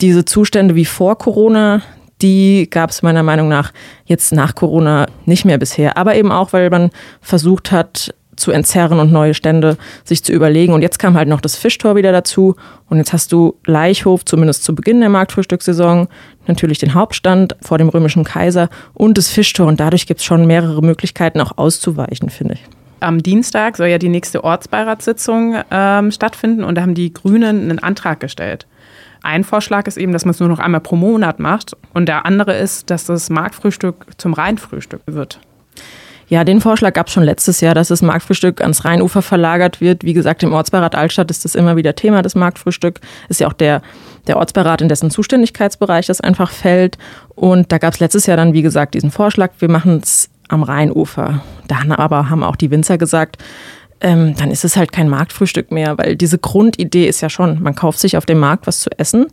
diese 0.00 0.24
Zustände 0.24 0.74
wie 0.74 0.84
vor 0.84 1.18
Corona, 1.18 1.82
die 2.22 2.68
gab 2.70 2.90
es 2.90 3.02
meiner 3.02 3.22
Meinung 3.22 3.48
nach 3.48 3.72
jetzt 4.04 4.32
nach 4.32 4.54
Corona 4.54 5.06
nicht 5.24 5.44
mehr 5.44 5.58
bisher. 5.58 5.96
Aber 5.96 6.14
eben 6.14 6.30
auch, 6.30 6.52
weil 6.52 6.70
man 6.70 6.90
versucht 7.20 7.72
hat, 7.72 8.14
zu 8.40 8.50
entzerren 8.50 8.98
und 8.98 9.12
neue 9.12 9.34
Stände 9.34 9.76
sich 10.04 10.24
zu 10.24 10.32
überlegen. 10.32 10.72
Und 10.72 10.82
jetzt 10.82 10.98
kam 10.98 11.16
halt 11.16 11.28
noch 11.28 11.40
das 11.40 11.56
Fischtor 11.56 11.96
wieder 11.96 12.12
dazu. 12.12 12.56
Und 12.88 12.98
jetzt 12.98 13.12
hast 13.12 13.32
du 13.32 13.56
Leichhof, 13.66 14.24
zumindest 14.24 14.64
zu 14.64 14.74
Beginn 14.74 15.00
der 15.00 15.08
Marktfrühstückssaison, 15.08 16.08
natürlich 16.46 16.78
den 16.78 16.94
Hauptstand 16.94 17.56
vor 17.62 17.78
dem 17.78 17.88
römischen 17.88 18.24
Kaiser 18.24 18.68
und 18.94 19.18
das 19.18 19.28
Fischtor. 19.28 19.66
Und 19.66 19.78
dadurch 19.78 20.06
gibt 20.06 20.20
es 20.20 20.26
schon 20.26 20.46
mehrere 20.46 20.82
Möglichkeiten, 20.82 21.40
auch 21.40 21.58
auszuweichen, 21.58 22.30
finde 22.30 22.54
ich. 22.54 22.62
Am 23.00 23.22
Dienstag 23.22 23.76
soll 23.76 23.88
ja 23.88 23.98
die 23.98 24.10
nächste 24.10 24.44
Ortsbeiratssitzung 24.44 25.56
ähm, 25.70 26.10
stattfinden 26.10 26.64
und 26.64 26.74
da 26.74 26.82
haben 26.82 26.94
die 26.94 27.14
Grünen 27.14 27.70
einen 27.70 27.78
Antrag 27.78 28.20
gestellt. 28.20 28.66
Ein 29.22 29.44
Vorschlag 29.44 29.86
ist 29.86 29.96
eben, 29.96 30.12
dass 30.12 30.24
man 30.24 30.32
es 30.32 30.40
nur 30.40 30.48
noch 30.48 30.58
einmal 30.58 30.80
pro 30.80 30.96
Monat 30.96 31.38
macht 31.40 31.76
und 31.94 32.06
der 32.06 32.26
andere 32.26 32.56
ist, 32.56 32.90
dass 32.90 33.04
das 33.04 33.30
Marktfrühstück 33.30 34.06
zum 34.18 34.34
Rheinfrühstück 34.34 35.02
wird. 35.06 35.40
Ja, 36.30 36.44
den 36.44 36.60
Vorschlag 36.60 36.92
gab 36.92 37.08
es 37.08 37.12
schon 37.12 37.24
letztes 37.24 37.60
Jahr, 37.60 37.74
dass 37.74 37.88
das 37.88 38.02
Marktfrühstück 38.02 38.60
ans 38.60 38.84
Rheinufer 38.84 39.20
verlagert 39.20 39.80
wird. 39.80 40.04
Wie 40.04 40.12
gesagt, 40.12 40.44
im 40.44 40.52
Ortsbeirat 40.52 40.94
Altstadt 40.94 41.28
ist 41.28 41.44
das 41.44 41.56
immer 41.56 41.74
wieder 41.74 41.96
Thema, 41.96 42.22
das 42.22 42.36
Marktfrühstück. 42.36 43.00
Ist 43.28 43.40
ja 43.40 43.48
auch 43.48 43.52
der, 43.52 43.82
der 44.28 44.36
Ortsbeirat, 44.36 44.80
in 44.80 44.88
dessen 44.88 45.10
Zuständigkeitsbereich 45.10 46.06
das 46.06 46.20
einfach 46.20 46.52
fällt. 46.52 46.98
Und 47.34 47.72
da 47.72 47.78
gab 47.78 47.94
es 47.94 47.98
letztes 47.98 48.26
Jahr 48.26 48.36
dann, 48.36 48.52
wie 48.52 48.62
gesagt, 48.62 48.94
diesen 48.94 49.10
Vorschlag, 49.10 49.50
wir 49.58 49.68
machen 49.68 49.98
es 50.04 50.30
am 50.46 50.62
Rheinufer. 50.62 51.42
Dann 51.66 51.90
aber 51.90 52.30
haben 52.30 52.44
auch 52.44 52.54
die 52.54 52.70
Winzer 52.70 52.96
gesagt, 52.96 53.38
ähm, 54.00 54.36
dann 54.36 54.52
ist 54.52 54.64
es 54.64 54.76
halt 54.76 54.92
kein 54.92 55.08
Marktfrühstück 55.08 55.72
mehr, 55.72 55.98
weil 55.98 56.14
diese 56.14 56.38
Grundidee 56.38 57.08
ist 57.08 57.22
ja 57.22 57.28
schon, 57.28 57.60
man 57.60 57.74
kauft 57.74 57.98
sich 57.98 58.16
auf 58.16 58.24
dem 58.24 58.38
Markt 58.38 58.68
was 58.68 58.78
zu 58.78 58.90
essen 58.96 59.26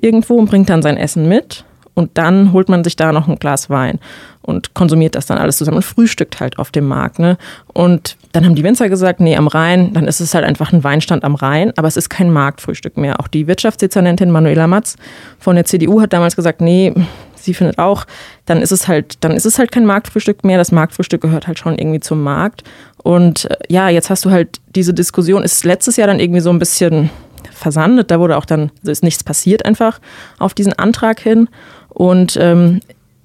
irgendwo 0.00 0.34
und 0.34 0.48
bringt 0.48 0.70
dann 0.70 0.82
sein 0.82 0.96
Essen 0.96 1.28
mit 1.28 1.64
und 1.96 2.10
dann 2.18 2.52
holt 2.52 2.68
man 2.68 2.84
sich 2.84 2.94
da 2.94 3.10
noch 3.10 3.26
ein 3.26 3.36
Glas 3.36 3.70
Wein 3.70 3.98
und 4.42 4.74
konsumiert 4.74 5.14
das 5.14 5.24
dann 5.24 5.38
alles 5.38 5.56
zusammen 5.56 5.78
und 5.78 5.82
frühstückt 5.82 6.40
halt 6.40 6.58
auf 6.58 6.70
dem 6.70 6.86
Markt. 6.86 7.18
Ne? 7.18 7.38
Und 7.72 8.16
dann 8.32 8.44
haben 8.44 8.54
die 8.54 8.62
Winzer 8.62 8.90
gesagt, 8.90 9.18
nee, 9.18 9.34
am 9.34 9.48
Rhein, 9.48 9.94
dann 9.94 10.06
ist 10.06 10.20
es 10.20 10.34
halt 10.34 10.44
einfach 10.44 10.74
ein 10.74 10.84
Weinstand 10.84 11.24
am 11.24 11.34
Rhein, 11.34 11.72
aber 11.76 11.88
es 11.88 11.96
ist 11.96 12.10
kein 12.10 12.30
Marktfrühstück 12.30 12.98
mehr. 12.98 13.18
Auch 13.18 13.28
die 13.28 13.46
Wirtschaftsdezernentin 13.46 14.30
Manuela 14.30 14.66
Matz 14.66 14.96
von 15.38 15.56
der 15.56 15.64
CDU 15.64 16.02
hat 16.02 16.12
damals 16.12 16.36
gesagt, 16.36 16.60
nee, 16.60 16.92
sie 17.34 17.54
findet 17.54 17.78
auch, 17.78 18.04
dann 18.44 18.60
ist 18.60 18.72
es 18.72 18.88
halt, 18.88 19.24
dann 19.24 19.32
ist 19.32 19.46
es 19.46 19.58
halt 19.58 19.72
kein 19.72 19.86
Marktfrühstück 19.86 20.44
mehr. 20.44 20.58
Das 20.58 20.72
Marktfrühstück 20.72 21.22
gehört 21.22 21.46
halt 21.46 21.58
schon 21.58 21.78
irgendwie 21.78 22.00
zum 22.00 22.22
Markt. 22.22 22.62
Und 23.02 23.50
äh, 23.50 23.56
ja, 23.70 23.88
jetzt 23.88 24.10
hast 24.10 24.26
du 24.26 24.30
halt 24.30 24.60
diese 24.74 24.92
Diskussion, 24.92 25.42
ist 25.42 25.64
letztes 25.64 25.96
Jahr 25.96 26.08
dann 26.08 26.20
irgendwie 26.20 26.40
so 26.40 26.50
ein 26.50 26.58
bisschen 26.58 27.08
versandet. 27.52 28.10
Da 28.10 28.20
wurde 28.20 28.36
auch 28.36 28.44
dann, 28.44 28.70
also 28.80 28.92
ist 28.92 29.02
nichts 29.02 29.24
passiert 29.24 29.64
einfach 29.64 30.00
auf 30.38 30.54
diesen 30.54 30.72
Antrag 30.74 31.20
hin. 31.20 31.48
Und 31.96 32.36
ähm, 32.38 32.80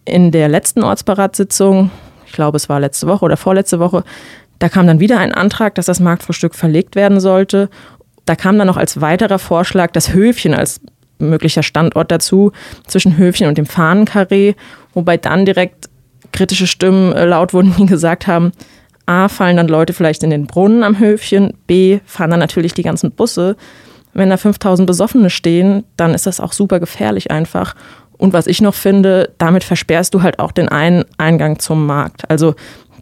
in 0.05 0.31
der 0.31 0.47
letzten 0.47 0.81
Ortsberatssitzung, 0.81 1.91
ich 2.25 2.31
glaube, 2.31 2.55
es 2.55 2.69
war 2.69 2.79
letzte 2.79 3.05
Woche 3.05 3.25
oder 3.25 3.35
vorletzte 3.35 3.79
Woche, 3.79 4.05
da 4.59 4.69
kam 4.69 4.87
dann 4.87 5.01
wieder 5.01 5.19
ein 5.19 5.33
Antrag, 5.33 5.75
dass 5.75 5.87
das 5.87 5.99
Marktfrühstück 5.99 6.55
verlegt 6.55 6.95
werden 6.95 7.19
sollte. 7.19 7.69
Da 8.25 8.37
kam 8.37 8.57
dann 8.57 8.67
noch 8.67 8.77
als 8.77 9.01
weiterer 9.01 9.39
Vorschlag 9.39 9.91
das 9.91 10.13
Höfchen 10.13 10.53
als 10.53 10.79
möglicher 11.19 11.63
Standort 11.63 12.11
dazu, 12.11 12.53
zwischen 12.87 13.17
Höfchen 13.17 13.49
und 13.49 13.57
dem 13.57 13.65
Fahnenkarree, 13.65 14.53
wobei 14.93 15.17
dann 15.17 15.43
direkt 15.43 15.89
kritische 16.31 16.65
Stimmen 16.65 17.11
äh, 17.11 17.25
laut 17.25 17.53
wurden, 17.53 17.75
die 17.77 17.87
gesagt 17.87 18.25
haben, 18.25 18.53
A, 19.05 19.27
fallen 19.27 19.57
dann 19.57 19.67
Leute 19.67 19.91
vielleicht 19.91 20.23
in 20.23 20.29
den 20.29 20.47
Brunnen 20.47 20.83
am 20.83 20.97
Höfchen, 20.97 21.57
B, 21.67 21.99
fahren 22.05 22.31
dann 22.31 22.39
natürlich 22.39 22.73
die 22.73 22.83
ganzen 22.83 23.11
Busse. 23.11 23.57
Wenn 24.13 24.29
da 24.29 24.37
5000 24.37 24.87
Besoffene 24.87 25.29
stehen, 25.29 25.83
dann 25.97 26.13
ist 26.13 26.25
das 26.25 26.39
auch 26.39 26.53
super 26.53 26.79
gefährlich 26.79 27.31
einfach. 27.31 27.75
Und 28.21 28.33
was 28.33 28.45
ich 28.45 28.61
noch 28.61 28.75
finde, 28.75 29.31
damit 29.39 29.63
versperrst 29.63 30.13
du 30.13 30.21
halt 30.21 30.37
auch 30.37 30.51
den 30.51 30.69
einen 30.69 31.05
Eingang 31.17 31.57
zum 31.57 31.87
Markt. 31.87 32.29
Also 32.29 32.53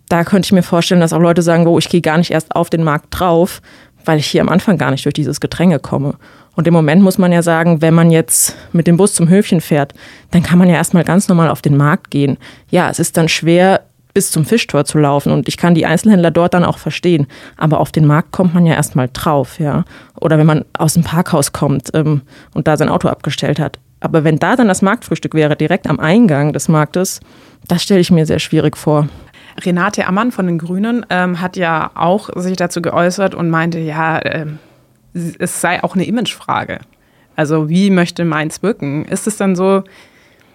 da 0.08 0.24
könnte 0.24 0.46
ich 0.46 0.54
mir 0.54 0.64
vorstellen, 0.64 1.02
dass 1.02 1.12
auch 1.12 1.20
Leute 1.20 1.42
sagen, 1.42 1.68
oh, 1.68 1.78
ich 1.78 1.90
gehe 1.90 2.00
gar 2.00 2.18
nicht 2.18 2.32
erst 2.32 2.56
auf 2.56 2.70
den 2.70 2.86
Markt 2.86 3.08
drauf, 3.12 3.62
weil 4.06 4.18
ich 4.18 4.28
hier 4.28 4.40
am 4.40 4.48
Anfang 4.48 4.78
gar 4.78 4.92
nicht 4.92 5.04
durch 5.04 5.14
dieses 5.14 5.42
Gedränge 5.42 5.80
komme. 5.80 6.14
Und 6.56 6.70
im 6.70 6.74
Moment 6.74 7.02
muss 7.02 7.18
man 7.18 7.34
ja 7.34 7.42
sagen, 7.42 7.82
wenn 7.82 7.94
man 7.94 8.12
jetzt 8.12 8.56
mit 8.72 8.88
dem 8.88 8.96
Bus 8.96 9.14
zum 9.14 9.28
Höfchen 9.28 9.60
fährt, 9.60 9.94
dann 10.32 10.42
kann 10.42 10.58
man 10.58 10.70
ja 10.70 10.76
erstmal 10.76 11.04
ganz 11.04 11.28
normal 11.28 11.50
auf 11.50 11.62
den 11.62 11.76
Markt 11.76 12.12
gehen. 12.12 12.38
Ja, 12.70 12.90
es 12.90 12.98
ist 13.00 13.18
dann 13.18 13.28
schwer, 13.28 13.82
bis 14.14 14.32
zum 14.32 14.46
Fischtor 14.46 14.86
zu 14.86 15.00
laufen 15.00 15.34
und 15.34 15.50
ich 15.50 15.58
kann 15.58 15.76
die 15.76 15.86
Einzelhändler 15.86 16.32
dort 16.32 16.54
dann 16.54 16.64
auch 16.64 16.78
verstehen. 16.78 17.28
Aber 17.58 17.82
auf 17.82 17.92
den 17.92 18.08
Markt 18.08 18.32
kommt 18.32 18.54
man 18.54 18.66
ja 18.66 18.74
erstmal 18.74 19.10
drauf, 19.12 19.60
ja. 19.60 19.84
Oder 20.16 20.38
wenn 20.38 20.48
man 20.48 20.64
aus 20.78 20.94
dem 20.94 21.04
Parkhaus 21.04 21.52
kommt 21.52 21.90
ähm, 21.94 22.22
und 22.54 22.70
da 22.70 22.78
sein 22.78 22.88
Auto 22.88 23.10
abgestellt 23.10 23.60
hat. 23.60 23.80
Aber 24.00 24.24
wenn 24.24 24.38
da 24.38 24.56
dann 24.56 24.68
das 24.68 24.82
Marktfrühstück 24.82 25.34
wäre, 25.34 25.56
direkt 25.56 25.88
am 25.88 26.00
Eingang 26.00 26.54
des 26.54 26.68
Marktes, 26.70 27.20
das 27.68 27.84
stelle 27.84 28.00
ich 28.00 28.12
mir 28.12 28.26
sehr 28.26 28.40
schwierig 28.40 28.78
vor. 28.78 29.08
Renate 29.66 30.08
Ammann 30.08 30.32
von 30.32 30.48
den 30.48 30.58
Grünen 30.58 31.06
ähm, 31.10 31.42
hat 31.42 31.58
ja 31.58 31.92
auch 31.96 32.30
sich 32.36 32.56
dazu 32.56 32.82
geäußert 32.82 33.36
und 33.36 33.50
meinte, 33.50 33.80
ja, 33.80 34.20
äh, 34.20 34.46
es 35.14 35.60
sei 35.60 35.84
auch 35.84 35.96
eine 35.96 36.06
Imagefrage. 36.06 36.80
Also 37.36 37.70
wie 37.70 37.90
möchte 37.90 38.26
Mainz 38.26 38.62
wirken? 38.64 39.06
Ist 39.06 39.28
es 39.28 39.38
dann 39.38 39.56
so, 39.56 39.84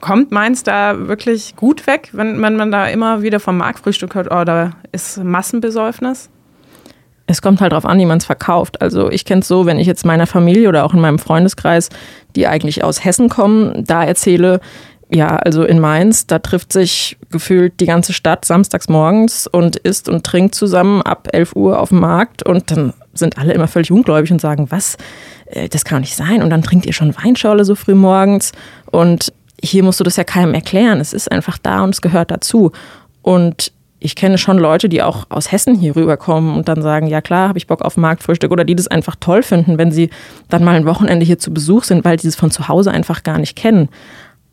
kommt 0.00 0.32
Mainz 0.32 0.62
da 0.62 1.08
wirklich 1.08 1.56
gut 1.56 1.86
weg, 1.86 2.10
wenn, 2.12 2.40
wenn 2.42 2.56
man 2.56 2.70
da 2.70 2.86
immer 2.88 3.22
wieder 3.22 3.40
vom 3.40 3.56
Marktfrühstück 3.56 4.14
hört, 4.14 4.30
oder 4.30 4.72
ist 4.92 5.22
Massenbesäufnis? 5.22 6.30
Es 7.26 7.40
kommt 7.40 7.61
halt 7.61 7.73
darauf 7.73 7.87
an, 7.87 7.99
wie 7.99 8.07
man 8.07 8.19
es 8.19 8.26
verkauft. 8.26 8.83
Also 8.83 9.11
ich 9.11 9.25
kenne 9.25 9.40
es 9.40 9.49
so, 9.49 9.64
wenn 9.64 9.78
ich 9.78 9.87
jetzt 9.87 10.04
meiner 10.04 10.26
Familie 10.26 10.69
oder 10.69 10.85
auch 10.85 10.93
in 10.93 11.00
meinem 11.00 11.19
Freundeskreis, 11.19 11.88
die 12.37 12.47
eigentlich 12.47 12.85
aus 12.85 13.04
Hessen 13.04 13.28
kommen, 13.28 13.85
da 13.87 14.04
erzähle, 14.04 14.61
ja, 15.11 15.37
also 15.37 15.64
in 15.64 15.81
Mainz, 15.81 16.26
da 16.26 16.38
trifft 16.38 16.73
sich 16.73 17.16
gefühlt 17.31 17.81
die 17.81 17.87
ganze 17.87 18.12
Stadt 18.12 18.45
samstags 18.45 18.88
morgens 18.88 19.47
und 19.47 19.76
isst 19.76 20.09
und 20.09 20.25
trinkt 20.25 20.54
zusammen 20.54 21.02
ab 21.02 21.28
11 21.33 21.54
Uhr 21.57 21.78
auf 21.78 21.90
dem 21.90 22.00
Markt 22.00 22.43
und 22.43 22.71
dann 22.71 22.95
sind 23.12 23.38
alle 23.38 23.52
immer 23.52 23.69
völlig 23.69 23.93
ungläubig 23.93 24.33
und 24.33 24.40
sagen, 24.40 24.66
was, 24.71 24.97
äh, 25.47 25.69
das 25.69 25.85
kann 25.85 26.00
nicht 26.00 26.16
sein. 26.16 26.43
Und 26.43 26.50
dann 26.50 26.62
trinkt 26.62 26.87
ihr 26.87 26.93
schon 26.93 27.14
Weinschorle 27.16 27.64
so 27.64 27.75
früh 27.75 27.95
morgens. 27.95 28.52
Und 28.90 29.33
hier 29.62 29.85
musst 29.85 30.00
du 30.00 30.04
das 30.04 30.16
ja 30.16 30.25
keinem 30.25 30.54
erklären, 30.54 31.00
es 31.00 31.12
ist 31.12 31.31
einfach 31.31 31.59
da 31.59 31.83
und 31.83 31.90
es 31.90 32.02
gehört 32.02 32.31
dazu. 32.31 32.73
Und 33.23 33.73
ich 34.04 34.16
kenne 34.16 34.37
schon 34.37 34.58
Leute, 34.58 34.90
die 34.90 35.02
auch 35.02 35.25
aus 35.30 35.50
Hessen 35.50 35.76
hier 35.76 35.96
rüberkommen 35.96 36.54
und 36.54 36.68
dann 36.68 36.82
sagen, 36.82 37.06
ja 37.06 37.23
klar, 37.23 37.49
habe 37.49 37.56
ich 37.56 37.66
Bock 37.66 37.80
auf 37.80 37.96
Marktfrühstück 37.96 38.52
oder 38.52 38.64
die 38.64 38.76
das 38.76 38.87
einfach 38.87 39.16
toll 39.18 39.42
finden, 39.42 39.78
wenn 39.78 39.92
sie 39.92 40.11
dann 40.50 40.62
mal 40.62 40.75
ein 40.75 40.84
Wochenende 40.84 41.25
hier 41.25 41.38
zu 41.38 41.54
Besuch 41.54 41.84
sind, 41.84 42.04
weil 42.04 42.20
sie 42.20 42.28
es 42.28 42.37
von 42.37 42.50
zu 42.50 42.68
Hause 42.68 42.90
einfach 42.90 43.23
gar 43.23 43.38
nicht 43.38 43.56
kennen. 43.56 43.88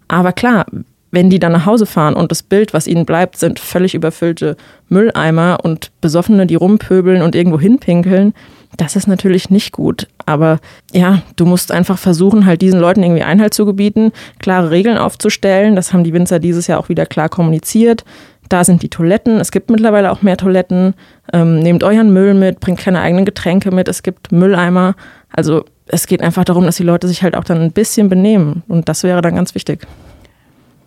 Aber 0.07 0.31
klar, 0.31 0.65
wenn 1.11 1.29
die 1.29 1.39
dann 1.39 1.51
nach 1.51 1.65
Hause 1.65 1.85
fahren 1.85 2.13
und 2.13 2.31
das 2.31 2.43
Bild, 2.43 2.73
was 2.73 2.87
ihnen 2.87 3.05
bleibt, 3.05 3.37
sind 3.37 3.59
völlig 3.59 3.93
überfüllte 3.93 4.55
Mülleimer 4.87 5.57
und 5.61 5.91
Besoffene, 5.99 6.47
die 6.47 6.55
rumpöbeln 6.55 7.21
und 7.21 7.35
irgendwo 7.35 7.59
hinpinkeln, 7.59 8.33
das 8.77 8.95
ist 8.95 9.09
natürlich 9.09 9.49
nicht 9.49 9.73
gut. 9.73 10.07
Aber 10.25 10.59
ja, 10.93 11.23
du 11.35 11.45
musst 11.45 11.73
einfach 11.73 11.97
versuchen, 11.97 12.45
halt 12.45 12.61
diesen 12.61 12.79
Leuten 12.79 13.03
irgendwie 13.03 13.23
Einhalt 13.23 13.53
zu 13.53 13.65
gebieten, 13.65 14.13
klare 14.39 14.71
Regeln 14.71 14.97
aufzustellen. 14.97 15.75
Das 15.75 15.91
haben 15.91 16.05
die 16.05 16.13
Winzer 16.13 16.39
dieses 16.39 16.67
Jahr 16.67 16.79
auch 16.79 16.87
wieder 16.87 17.05
klar 17.05 17.27
kommuniziert. 17.27 18.05
Da 18.51 18.65
sind 18.65 18.83
die 18.83 18.89
Toiletten. 18.89 19.39
Es 19.39 19.49
gibt 19.49 19.69
mittlerweile 19.69 20.11
auch 20.11 20.23
mehr 20.23 20.35
Toiletten. 20.35 20.93
Ähm, 21.31 21.59
nehmt 21.59 21.85
euren 21.85 22.11
Müll 22.11 22.33
mit, 22.33 22.59
bringt 22.59 22.79
keine 22.79 22.99
eigenen 22.99 23.23
Getränke 23.23 23.71
mit. 23.71 23.87
Es 23.87 24.03
gibt 24.03 24.33
Mülleimer. 24.33 24.95
Also 25.31 25.63
es 25.85 26.05
geht 26.05 26.21
einfach 26.21 26.43
darum, 26.43 26.65
dass 26.65 26.75
die 26.75 26.83
Leute 26.83 27.07
sich 27.07 27.23
halt 27.23 27.37
auch 27.37 27.45
dann 27.45 27.61
ein 27.61 27.71
bisschen 27.71 28.09
benehmen. 28.09 28.63
Und 28.67 28.89
das 28.89 29.03
wäre 29.03 29.21
dann 29.21 29.35
ganz 29.35 29.55
wichtig. 29.55 29.87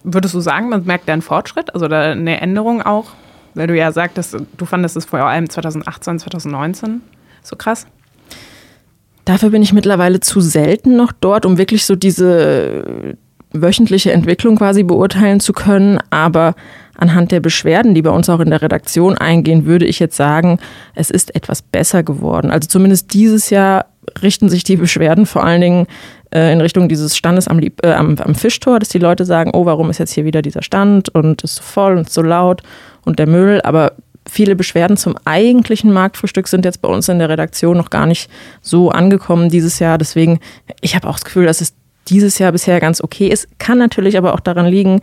Würdest 0.02 0.34
du 0.34 0.40
sagen, 0.40 0.68
man 0.68 0.84
merkt 0.84 1.08
da 1.08 1.14
einen 1.14 1.22
Fortschritt, 1.22 1.72
also 1.72 1.86
eine 1.86 2.38
Änderung 2.38 2.82
auch? 2.82 3.12
Weil 3.54 3.66
du 3.66 3.74
ja 3.74 3.92
sagtest, 3.92 4.36
du 4.58 4.64
fandest 4.66 4.98
es 4.98 5.06
vor 5.06 5.20
allem 5.20 5.48
2018, 5.48 6.18
2019 6.18 7.00
so 7.42 7.56
krass. 7.56 7.86
Dafür 9.24 9.48
bin 9.48 9.62
ich 9.62 9.72
mittlerweile 9.72 10.20
zu 10.20 10.42
selten 10.42 10.96
noch 10.96 11.12
dort, 11.12 11.46
um 11.46 11.56
wirklich 11.56 11.86
so 11.86 11.96
diese 11.96 13.16
wöchentliche 13.54 14.12
Entwicklung 14.12 14.56
quasi 14.56 14.82
beurteilen 14.82 15.40
zu 15.40 15.54
können. 15.54 15.98
Aber 16.10 16.54
anhand 16.96 17.32
der 17.32 17.40
Beschwerden, 17.40 17.94
die 17.94 18.02
bei 18.02 18.10
uns 18.10 18.28
auch 18.28 18.40
in 18.40 18.50
der 18.50 18.62
Redaktion 18.62 19.16
eingehen, 19.18 19.66
würde 19.66 19.86
ich 19.86 19.98
jetzt 19.98 20.16
sagen, 20.16 20.58
es 20.94 21.10
ist 21.10 21.34
etwas 21.34 21.62
besser 21.62 22.02
geworden. 22.02 22.50
Also 22.50 22.68
zumindest 22.68 23.12
dieses 23.14 23.50
Jahr 23.50 23.86
richten 24.22 24.48
sich 24.48 24.64
die 24.64 24.76
Beschwerden 24.76 25.26
vor 25.26 25.44
allen 25.44 25.60
Dingen 25.60 25.86
äh, 26.34 26.52
in 26.52 26.60
Richtung 26.60 26.88
dieses 26.88 27.16
Standes 27.16 27.48
am, 27.48 27.60
äh, 27.60 27.70
am, 27.84 28.16
am, 28.18 28.34
Fischtor, 28.34 28.78
dass 28.78 28.88
die 28.88 28.98
Leute 28.98 29.24
sagen, 29.24 29.50
oh, 29.54 29.66
warum 29.66 29.90
ist 29.90 29.98
jetzt 29.98 30.12
hier 30.12 30.24
wieder 30.24 30.42
dieser 30.42 30.62
Stand 30.62 31.08
und 31.08 31.42
ist 31.42 31.56
so 31.56 31.62
voll 31.62 31.96
und 31.96 32.10
so 32.10 32.22
laut 32.22 32.62
und 33.04 33.18
der 33.18 33.26
Müll. 33.26 33.60
Aber 33.62 33.92
viele 34.28 34.56
Beschwerden 34.56 34.96
zum 34.96 35.16
eigentlichen 35.24 35.92
Marktfrühstück 35.92 36.48
sind 36.48 36.64
jetzt 36.64 36.82
bei 36.82 36.88
uns 36.88 37.08
in 37.08 37.18
der 37.18 37.28
Redaktion 37.28 37.76
noch 37.76 37.90
gar 37.90 38.06
nicht 38.06 38.30
so 38.60 38.90
angekommen 38.90 39.48
dieses 39.48 39.78
Jahr. 39.78 39.98
Deswegen, 39.98 40.40
ich 40.80 40.94
habe 40.94 41.08
auch 41.08 41.14
das 41.14 41.24
Gefühl, 41.24 41.46
dass 41.46 41.60
es 41.60 41.74
dieses 42.08 42.38
Jahr 42.38 42.52
bisher 42.52 42.80
ganz 42.80 43.02
okay 43.02 43.28
ist. 43.28 43.48
Kann 43.58 43.78
natürlich 43.78 44.18
aber 44.18 44.34
auch 44.34 44.40
daran 44.40 44.66
liegen, 44.66 45.00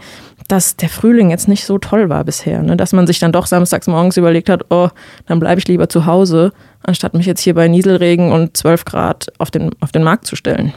dass 0.52 0.76
der 0.76 0.90
Frühling 0.90 1.30
jetzt 1.30 1.48
nicht 1.48 1.64
so 1.64 1.78
toll 1.78 2.10
war 2.10 2.26
bisher. 2.26 2.62
Ne? 2.62 2.76
Dass 2.76 2.92
man 2.92 3.08
sich 3.08 3.20
dann 3.20 3.32
doch 3.32 3.46
samstags 3.46 3.88
morgens 3.88 4.18
überlegt 4.18 4.50
hat, 4.50 4.66
oh, 4.70 4.90
dann 5.26 5.40
bleibe 5.40 5.60
ich 5.60 5.68
lieber 5.70 5.88
zu 5.88 6.06
Hause, 6.06 6.52
anstatt 6.84 7.14
mich 7.14 7.26
jetzt 7.26 7.40
hier 7.40 7.54
bei 7.54 7.70
Nieselregen 7.70 8.34
und 8.34 8.58
12 8.58 8.84
Grad 8.84 9.32
auf 9.38 9.50
den, 9.50 9.72
auf 9.80 9.94
den 9.94 10.04
Markt 10.04 10.26
zu 10.26 10.36
stellen. 10.36 10.74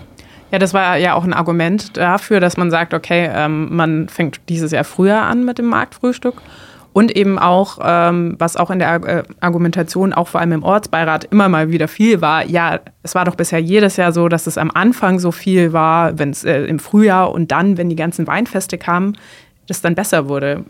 Ja, 0.52 0.60
das 0.60 0.74
war 0.74 0.96
ja 0.98 1.14
auch 1.14 1.24
ein 1.24 1.32
Argument 1.32 1.96
dafür, 1.96 2.38
dass 2.38 2.56
man 2.56 2.70
sagt, 2.70 2.94
okay, 2.94 3.28
ähm, 3.34 3.74
man 3.74 4.08
fängt 4.08 4.48
dieses 4.48 4.70
Jahr 4.70 4.84
früher 4.84 5.22
an 5.22 5.44
mit 5.44 5.58
dem 5.58 5.66
Marktfrühstück. 5.66 6.34
Und 6.92 7.16
eben 7.16 7.40
auch, 7.40 7.80
ähm, 7.82 8.36
was 8.38 8.56
auch 8.56 8.70
in 8.70 8.78
der 8.78 8.94
äh, 9.02 9.22
Argumentation, 9.40 10.12
auch 10.12 10.28
vor 10.28 10.40
allem 10.40 10.52
im 10.52 10.62
Ortsbeirat, 10.62 11.24
immer 11.24 11.48
mal 11.48 11.72
wieder 11.72 11.88
viel 11.88 12.20
war, 12.20 12.46
ja, 12.46 12.78
es 13.02 13.16
war 13.16 13.24
doch 13.24 13.34
bisher 13.34 13.58
jedes 13.58 13.96
Jahr 13.96 14.12
so, 14.12 14.28
dass 14.28 14.46
es 14.46 14.56
am 14.56 14.70
Anfang 14.70 15.18
so 15.18 15.32
viel 15.32 15.72
war, 15.72 16.16
wenn 16.20 16.30
es 16.30 16.44
äh, 16.44 16.60
im 16.66 16.78
Frühjahr 16.78 17.32
und 17.32 17.50
dann, 17.50 17.78
wenn 17.78 17.88
die 17.88 17.96
ganzen 17.96 18.28
Weinfeste 18.28 18.78
kamen, 18.78 19.16
das 19.66 19.80
dann 19.80 19.94
besser 19.94 20.28
wurde. 20.28 20.64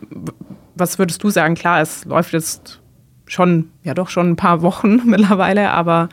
Was 0.75 0.99
würdest 0.99 1.23
du 1.23 1.31
sagen? 1.31 1.55
Klar, 1.55 1.81
es 1.81 2.05
läuft 2.05 2.33
jetzt 2.33 2.81
schon, 3.27 3.71
ja 3.83 3.95
doch 3.95 4.09
schon 4.09 4.31
ein 4.31 4.37
paar 4.37 4.63
Wochen 4.63 5.03
mittlerweile, 5.07 5.71
aber 5.71 6.09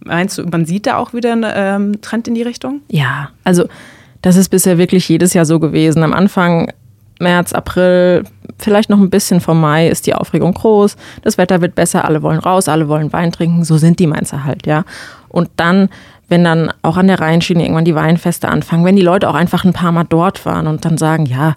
meinst 0.00 0.38
du, 0.38 0.44
man 0.44 0.64
sieht 0.64 0.86
da 0.86 0.96
auch 0.96 1.12
wieder 1.14 1.32
einen 1.32 1.52
ähm, 1.54 2.00
Trend 2.00 2.28
in 2.28 2.34
die 2.34 2.42
Richtung? 2.42 2.80
Ja, 2.88 3.30
also 3.44 3.66
das 4.20 4.36
ist 4.36 4.48
bisher 4.48 4.78
wirklich 4.78 5.08
jedes 5.08 5.34
Jahr 5.34 5.44
so 5.44 5.58
gewesen. 5.58 6.02
Am 6.02 6.12
Anfang 6.12 6.72
März, 7.18 7.52
April, 7.52 8.24
vielleicht 8.58 8.90
noch 8.90 8.98
ein 8.98 9.10
bisschen 9.10 9.40
vom 9.40 9.60
Mai 9.60 9.88
ist 9.88 10.06
die 10.06 10.14
Aufregung 10.14 10.54
groß. 10.54 10.96
Das 11.22 11.38
Wetter 11.38 11.60
wird 11.60 11.74
besser, 11.74 12.04
alle 12.04 12.22
wollen 12.22 12.38
raus, 12.38 12.68
alle 12.68 12.88
wollen 12.88 13.12
Wein 13.12 13.32
trinken. 13.32 13.64
So 13.64 13.78
sind 13.78 13.98
die 13.98 14.06
Mainzer 14.06 14.44
halt, 14.44 14.66
ja. 14.66 14.84
Und 15.28 15.50
dann, 15.56 15.88
wenn 16.32 16.44
dann 16.44 16.72
auch 16.80 16.96
an 16.96 17.08
der 17.08 17.20
Rheinschiene 17.20 17.62
irgendwann 17.62 17.84
die 17.84 17.94
Weinfeste 17.94 18.48
anfangen, 18.48 18.86
wenn 18.86 18.96
die 18.96 19.02
Leute 19.02 19.28
auch 19.28 19.34
einfach 19.34 19.64
ein 19.64 19.74
paar 19.74 19.92
Mal 19.92 20.04
dort 20.04 20.46
waren 20.46 20.66
und 20.66 20.86
dann 20.86 20.96
sagen, 20.96 21.26
ja, 21.26 21.54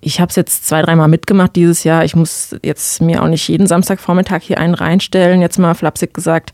ich 0.00 0.20
habe 0.20 0.28
es 0.28 0.34
jetzt 0.34 0.66
zwei, 0.66 0.82
dreimal 0.82 1.06
mitgemacht 1.06 1.54
dieses 1.54 1.84
Jahr. 1.84 2.04
Ich 2.04 2.16
muss 2.16 2.56
jetzt 2.64 3.00
mir 3.00 3.22
auch 3.22 3.28
nicht 3.28 3.46
jeden 3.46 3.68
Samstagvormittag 3.68 4.40
hier 4.40 4.58
einen 4.58 4.74
reinstellen, 4.74 5.40
jetzt 5.40 5.56
mal 5.56 5.74
flapsig 5.74 6.14
gesagt. 6.14 6.50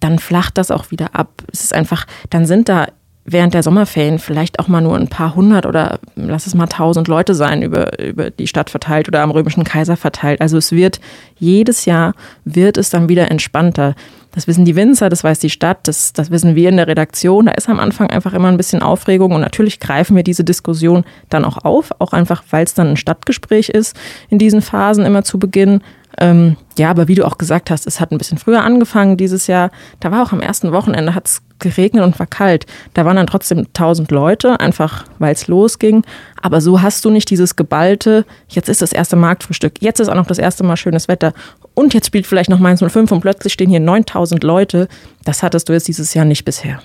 Dann 0.00 0.18
flacht 0.18 0.56
das 0.56 0.70
auch 0.70 0.90
wieder 0.90 1.14
ab. 1.14 1.42
Es 1.52 1.64
ist 1.64 1.74
einfach, 1.74 2.06
dann 2.30 2.46
sind 2.46 2.70
da 2.70 2.86
während 3.26 3.52
der 3.52 3.62
Sommerferien 3.62 4.18
vielleicht 4.18 4.58
auch 4.58 4.68
mal 4.68 4.80
nur 4.80 4.96
ein 4.96 5.08
paar 5.08 5.34
hundert 5.34 5.66
oder 5.66 5.98
lass 6.14 6.46
es 6.46 6.54
mal 6.54 6.68
tausend 6.68 7.08
Leute 7.08 7.34
sein 7.34 7.60
über, 7.60 7.98
über 7.98 8.30
die 8.30 8.46
Stadt 8.46 8.70
verteilt 8.70 9.06
oder 9.08 9.20
am 9.20 9.32
römischen 9.32 9.64
Kaiser 9.64 9.98
verteilt. 9.98 10.40
Also 10.40 10.56
es 10.56 10.72
wird 10.72 10.98
jedes 11.38 11.84
Jahr 11.84 12.14
wird 12.46 12.78
es 12.78 12.88
dann 12.88 13.10
wieder 13.10 13.30
entspannter. 13.30 13.94
Das 14.36 14.46
wissen 14.46 14.66
die 14.66 14.76
Winzer, 14.76 15.08
das 15.08 15.24
weiß 15.24 15.38
die 15.38 15.48
Stadt, 15.48 15.88
das, 15.88 16.12
das 16.12 16.30
wissen 16.30 16.54
wir 16.54 16.68
in 16.68 16.76
der 16.76 16.86
Redaktion. 16.86 17.46
Da 17.46 17.52
ist 17.52 17.70
am 17.70 17.80
Anfang 17.80 18.10
einfach 18.10 18.34
immer 18.34 18.48
ein 18.48 18.58
bisschen 18.58 18.82
Aufregung 18.82 19.32
und 19.32 19.40
natürlich 19.40 19.80
greifen 19.80 20.14
wir 20.14 20.22
diese 20.22 20.44
Diskussion 20.44 21.04
dann 21.30 21.42
auch 21.42 21.64
auf, 21.64 21.90
auch 22.00 22.12
einfach, 22.12 22.44
weil 22.50 22.64
es 22.64 22.74
dann 22.74 22.88
ein 22.88 22.96
Stadtgespräch 22.98 23.70
ist 23.70 23.96
in 24.28 24.38
diesen 24.38 24.60
Phasen 24.60 25.06
immer 25.06 25.24
zu 25.24 25.38
Beginn. 25.38 25.80
Ähm, 26.18 26.56
ja, 26.78 26.90
aber 26.90 27.08
wie 27.08 27.14
du 27.14 27.26
auch 27.26 27.38
gesagt 27.38 27.70
hast, 27.70 27.86
es 27.86 28.00
hat 28.00 28.10
ein 28.10 28.18
bisschen 28.18 28.38
früher 28.38 28.62
angefangen 28.62 29.16
dieses 29.16 29.46
Jahr. 29.46 29.70
Da 30.00 30.10
war 30.10 30.22
auch 30.22 30.32
am 30.32 30.40
ersten 30.40 30.72
Wochenende, 30.72 31.14
hat 31.14 31.26
es 31.26 31.42
geregnet 31.58 32.04
und 32.04 32.18
war 32.18 32.26
kalt. 32.26 32.66
Da 32.94 33.04
waren 33.04 33.16
dann 33.16 33.26
trotzdem 33.26 33.72
tausend 33.72 34.10
Leute, 34.10 34.60
einfach 34.60 35.04
weil 35.18 35.32
es 35.32 35.46
losging. 35.46 36.04
Aber 36.40 36.60
so 36.60 36.82
hast 36.82 37.04
du 37.04 37.10
nicht 37.10 37.30
dieses 37.30 37.56
geballte, 37.56 38.24
jetzt 38.48 38.68
ist 38.68 38.82
das 38.82 38.92
erste 38.92 39.16
Marktfrühstück, 39.16 39.80
jetzt 39.80 40.00
ist 40.00 40.08
auch 40.08 40.14
noch 40.14 40.26
das 40.26 40.38
erste 40.38 40.64
Mal 40.64 40.76
schönes 40.76 41.08
Wetter 41.08 41.32
und 41.74 41.94
jetzt 41.94 42.06
spielt 42.06 42.26
vielleicht 42.26 42.50
noch 42.50 42.58
Mainz 42.58 42.82
05 42.86 43.12
und 43.12 43.20
plötzlich 43.20 43.52
stehen 43.52 43.70
hier 43.70 43.80
9000 43.80 44.42
Leute. 44.42 44.88
Das 45.24 45.42
hattest 45.42 45.68
du 45.68 45.72
jetzt 45.72 45.88
dieses 45.88 46.14
Jahr 46.14 46.24
nicht 46.24 46.44
bisher. 46.44 46.80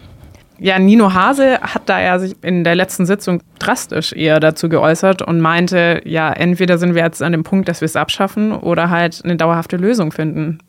Ja, 0.63 0.77
Nino 0.77 1.11
Hase 1.11 1.59
hat 1.59 1.89
da 1.89 1.99
ja 1.99 2.19
sich 2.19 2.35
in 2.43 2.63
der 2.63 2.75
letzten 2.75 3.07
Sitzung 3.07 3.41
drastisch 3.57 4.13
eher 4.13 4.39
dazu 4.39 4.69
geäußert 4.69 5.23
und 5.23 5.41
meinte, 5.41 6.01
ja, 6.05 6.31
entweder 6.31 6.77
sind 6.77 6.93
wir 6.93 7.01
jetzt 7.01 7.23
an 7.23 7.31
dem 7.31 7.41
Punkt, 7.41 7.67
dass 7.67 7.81
wir 7.81 7.87
es 7.87 7.95
abschaffen 7.95 8.51
oder 8.51 8.91
halt 8.91 9.21
eine 9.23 9.37
dauerhafte 9.37 9.77
Lösung 9.77 10.11
finden. 10.11 10.59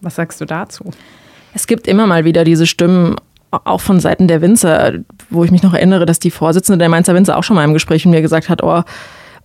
Was 0.00 0.16
sagst 0.16 0.40
du 0.40 0.44
dazu? 0.44 0.90
Es 1.54 1.68
gibt 1.68 1.86
immer 1.86 2.08
mal 2.08 2.24
wieder 2.24 2.42
diese 2.42 2.66
Stimmen, 2.66 3.14
auch 3.52 3.80
von 3.80 4.00
Seiten 4.00 4.26
der 4.26 4.42
Winzer, 4.42 4.94
wo 5.30 5.44
ich 5.44 5.52
mich 5.52 5.62
noch 5.62 5.72
erinnere, 5.72 6.04
dass 6.04 6.18
die 6.18 6.32
Vorsitzende 6.32 6.78
der 6.78 6.88
Mainzer 6.88 7.14
Winzer 7.14 7.36
auch 7.36 7.44
schon 7.44 7.54
mal 7.54 7.64
im 7.64 7.74
Gespräch 7.74 8.04
mit 8.06 8.16
mir 8.16 8.22
gesagt 8.22 8.48
hat, 8.48 8.64
oh, 8.64 8.82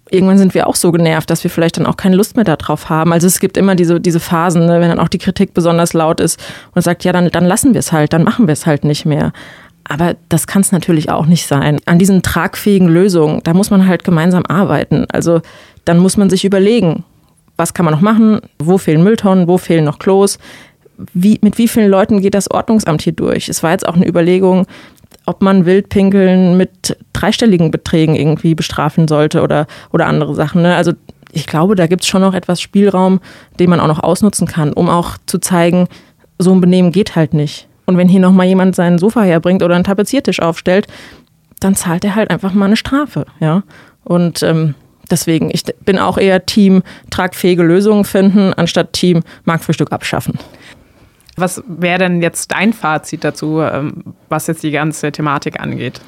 irgendwann 0.09 0.37
sind 0.39 0.53
wir 0.53 0.67
auch 0.67 0.75
so 0.75 0.91
genervt, 0.91 1.29
dass 1.29 1.43
wir 1.43 1.51
vielleicht 1.51 1.77
dann 1.77 1.85
auch 1.85 1.97
keine 1.97 2.15
Lust 2.15 2.35
mehr 2.35 2.45
darauf 2.45 2.89
haben. 2.89 3.13
Also 3.13 3.27
es 3.27 3.39
gibt 3.39 3.57
immer 3.57 3.75
diese, 3.75 4.01
diese 4.01 4.19
Phasen, 4.19 4.65
ne, 4.65 4.81
wenn 4.81 4.89
dann 4.89 4.99
auch 4.99 5.07
die 5.07 5.17
Kritik 5.17 5.53
besonders 5.53 5.93
laut 5.93 6.19
ist 6.19 6.43
und 6.73 6.81
sagt, 6.81 7.03
ja, 7.03 7.11
dann, 7.11 7.29
dann 7.29 7.45
lassen 7.45 7.73
wir 7.73 7.79
es 7.79 7.91
halt, 7.91 8.11
dann 8.13 8.23
machen 8.23 8.47
wir 8.47 8.53
es 8.53 8.65
halt 8.65 8.83
nicht 8.83 9.05
mehr. 9.05 9.31
Aber 9.93 10.15
das 10.27 10.47
kann 10.47 10.63
es 10.63 10.71
natürlich 10.71 11.11
auch 11.11 11.27
nicht 11.27 11.45
sein. 11.45 11.77
An 11.85 11.99
diesen 11.99 12.23
tragfähigen 12.23 12.87
Lösungen, 12.87 13.41
da 13.43 13.53
muss 13.53 13.69
man 13.69 13.87
halt 13.87 14.03
gemeinsam 14.03 14.43
arbeiten. 14.43 15.05
Also 15.11 15.41
dann 15.85 15.99
muss 15.99 16.17
man 16.17 16.31
sich 16.31 16.45
überlegen, 16.45 17.03
was 17.57 17.75
kann 17.75 17.85
man 17.85 17.93
noch 17.93 18.01
machen, 18.01 18.41
wo 18.57 18.79
fehlen 18.79 19.03
Mülltonnen, 19.03 19.47
wo 19.47 19.59
fehlen 19.59 19.85
noch 19.85 19.99
Klos, 19.99 20.39
wie, 21.13 21.37
mit 21.43 21.59
wie 21.59 21.67
vielen 21.67 21.91
Leuten 21.91 22.21
geht 22.21 22.33
das 22.33 22.49
Ordnungsamt 22.49 23.03
hier 23.03 23.13
durch? 23.13 23.49
Es 23.49 23.61
war 23.61 23.69
jetzt 23.69 23.87
auch 23.87 23.93
eine 23.93 24.07
Überlegung, 24.07 24.65
ob 25.27 25.43
man 25.43 25.67
Wildpinkeln 25.67 26.57
mit 26.57 26.97
dreistelligen 27.13 27.69
Beträgen 27.69 28.15
irgendwie 28.15 28.55
bestrafen 28.55 29.07
sollte 29.07 29.43
oder, 29.43 29.67
oder 29.91 30.07
andere 30.07 30.33
Sachen. 30.33 30.63
Ne? 30.63 30.75
Also 30.75 30.93
ich 31.31 31.45
glaube, 31.45 31.75
da 31.75 31.85
gibt 31.85 32.01
es 32.01 32.07
schon 32.07 32.21
noch 32.21 32.33
etwas 32.33 32.61
Spielraum, 32.61 33.19
den 33.59 33.69
man 33.69 33.79
auch 33.79 33.87
noch 33.87 34.01
ausnutzen 34.01 34.47
kann, 34.47 34.73
um 34.73 34.89
auch 34.89 35.17
zu 35.27 35.37
zeigen, 35.37 35.87
so 36.39 36.51
ein 36.51 36.61
Benehmen 36.61 36.91
geht 36.91 37.15
halt 37.15 37.35
nicht. 37.35 37.67
Und 37.85 37.97
wenn 37.97 38.07
hier 38.07 38.19
nochmal 38.19 38.47
jemand 38.47 38.75
seinen 38.75 38.97
Sofa 38.97 39.21
herbringt 39.21 39.63
oder 39.63 39.75
einen 39.75 39.83
Tapeziertisch 39.83 40.41
aufstellt, 40.41 40.87
dann 41.59 41.75
zahlt 41.75 42.03
er 42.05 42.15
halt 42.15 42.29
einfach 42.29 42.53
mal 42.53 42.65
eine 42.65 42.77
Strafe. 42.77 43.25
Ja? 43.39 43.63
Und 44.03 44.43
ähm, 44.43 44.75
deswegen, 45.09 45.49
ich 45.51 45.63
bin 45.85 45.97
auch 45.97 46.17
eher 46.17 46.45
Team 46.45 46.83
tragfähige 47.09 47.63
Lösungen 47.63 48.05
finden, 48.05 48.53
anstatt 48.53 48.93
Team 48.93 49.21
Marktfrühstück 49.45 49.91
abschaffen. 49.91 50.37
Was 51.35 51.63
wäre 51.67 51.99
denn 51.99 52.21
jetzt 52.21 52.51
dein 52.51 52.73
Fazit 52.73 53.23
dazu, 53.23 53.61
ähm, 53.61 54.03
was 54.29 54.47
jetzt 54.47 54.63
die 54.63 54.71
ganze 54.71 55.11
Thematik 55.11 55.59
angeht? 55.59 55.99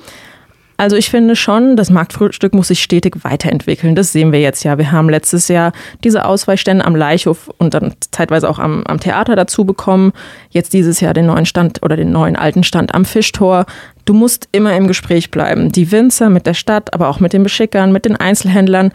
Also 0.78 0.98
ich 0.98 1.10
finde 1.10 1.38
schon, 1.38 1.78
das 1.78 1.90
Marktfrühstück 1.90 2.54
muss 2.54 2.68
sich 2.68 2.84
stetig 2.84 3.24
weiterentwickeln. 3.24 3.96
Das 3.96 4.12
sehen 4.12 4.34
wir 4.34 4.42
jetzt 4.42 4.64
ja. 4.64 4.78
Wir 4.78 4.92
haben 4.92 5.10
letztes 5.10 5.48
Jahr 5.48 5.72
diese 6.04 6.26
Ausweichstände 6.26 6.84
am 6.84 6.96
Leichhof 6.96 7.50
und 7.58 7.74
dann 7.74 7.94
zeitweise 8.12 8.50
auch 8.50 8.60
am, 8.60 8.84
am 8.86 9.00
Theater 9.00 9.38
dazu 9.38 9.64
bekommen. 9.64 10.12
Jetzt 10.50 10.74
dieses 10.74 11.00
Jahr 11.00 11.14
den 11.14 11.28
neuen 11.28 11.46
Stand 11.46 11.82
oder 11.82 11.96
den 11.96 12.12
neuen 12.12 12.36
alten 12.36 12.64
Stand 12.64 12.94
am 12.94 13.06
Fischtor. 13.06 13.66
Du 14.04 14.14
musst 14.14 14.50
immer 14.52 14.76
im 14.76 14.88
Gespräch 14.88 15.32
bleiben. 15.32 15.72
Die 15.72 15.92
Winzer 15.92 16.30
mit 16.30 16.46
der 16.46 16.54
Stadt, 16.54 16.94
aber 16.94 17.08
auch 17.08 17.22
mit 17.22 17.32
den 17.32 17.44
Beschickern, 17.44 17.94
mit 17.94 18.04
den 18.04 18.18
Einzelhändlern, 18.18 18.92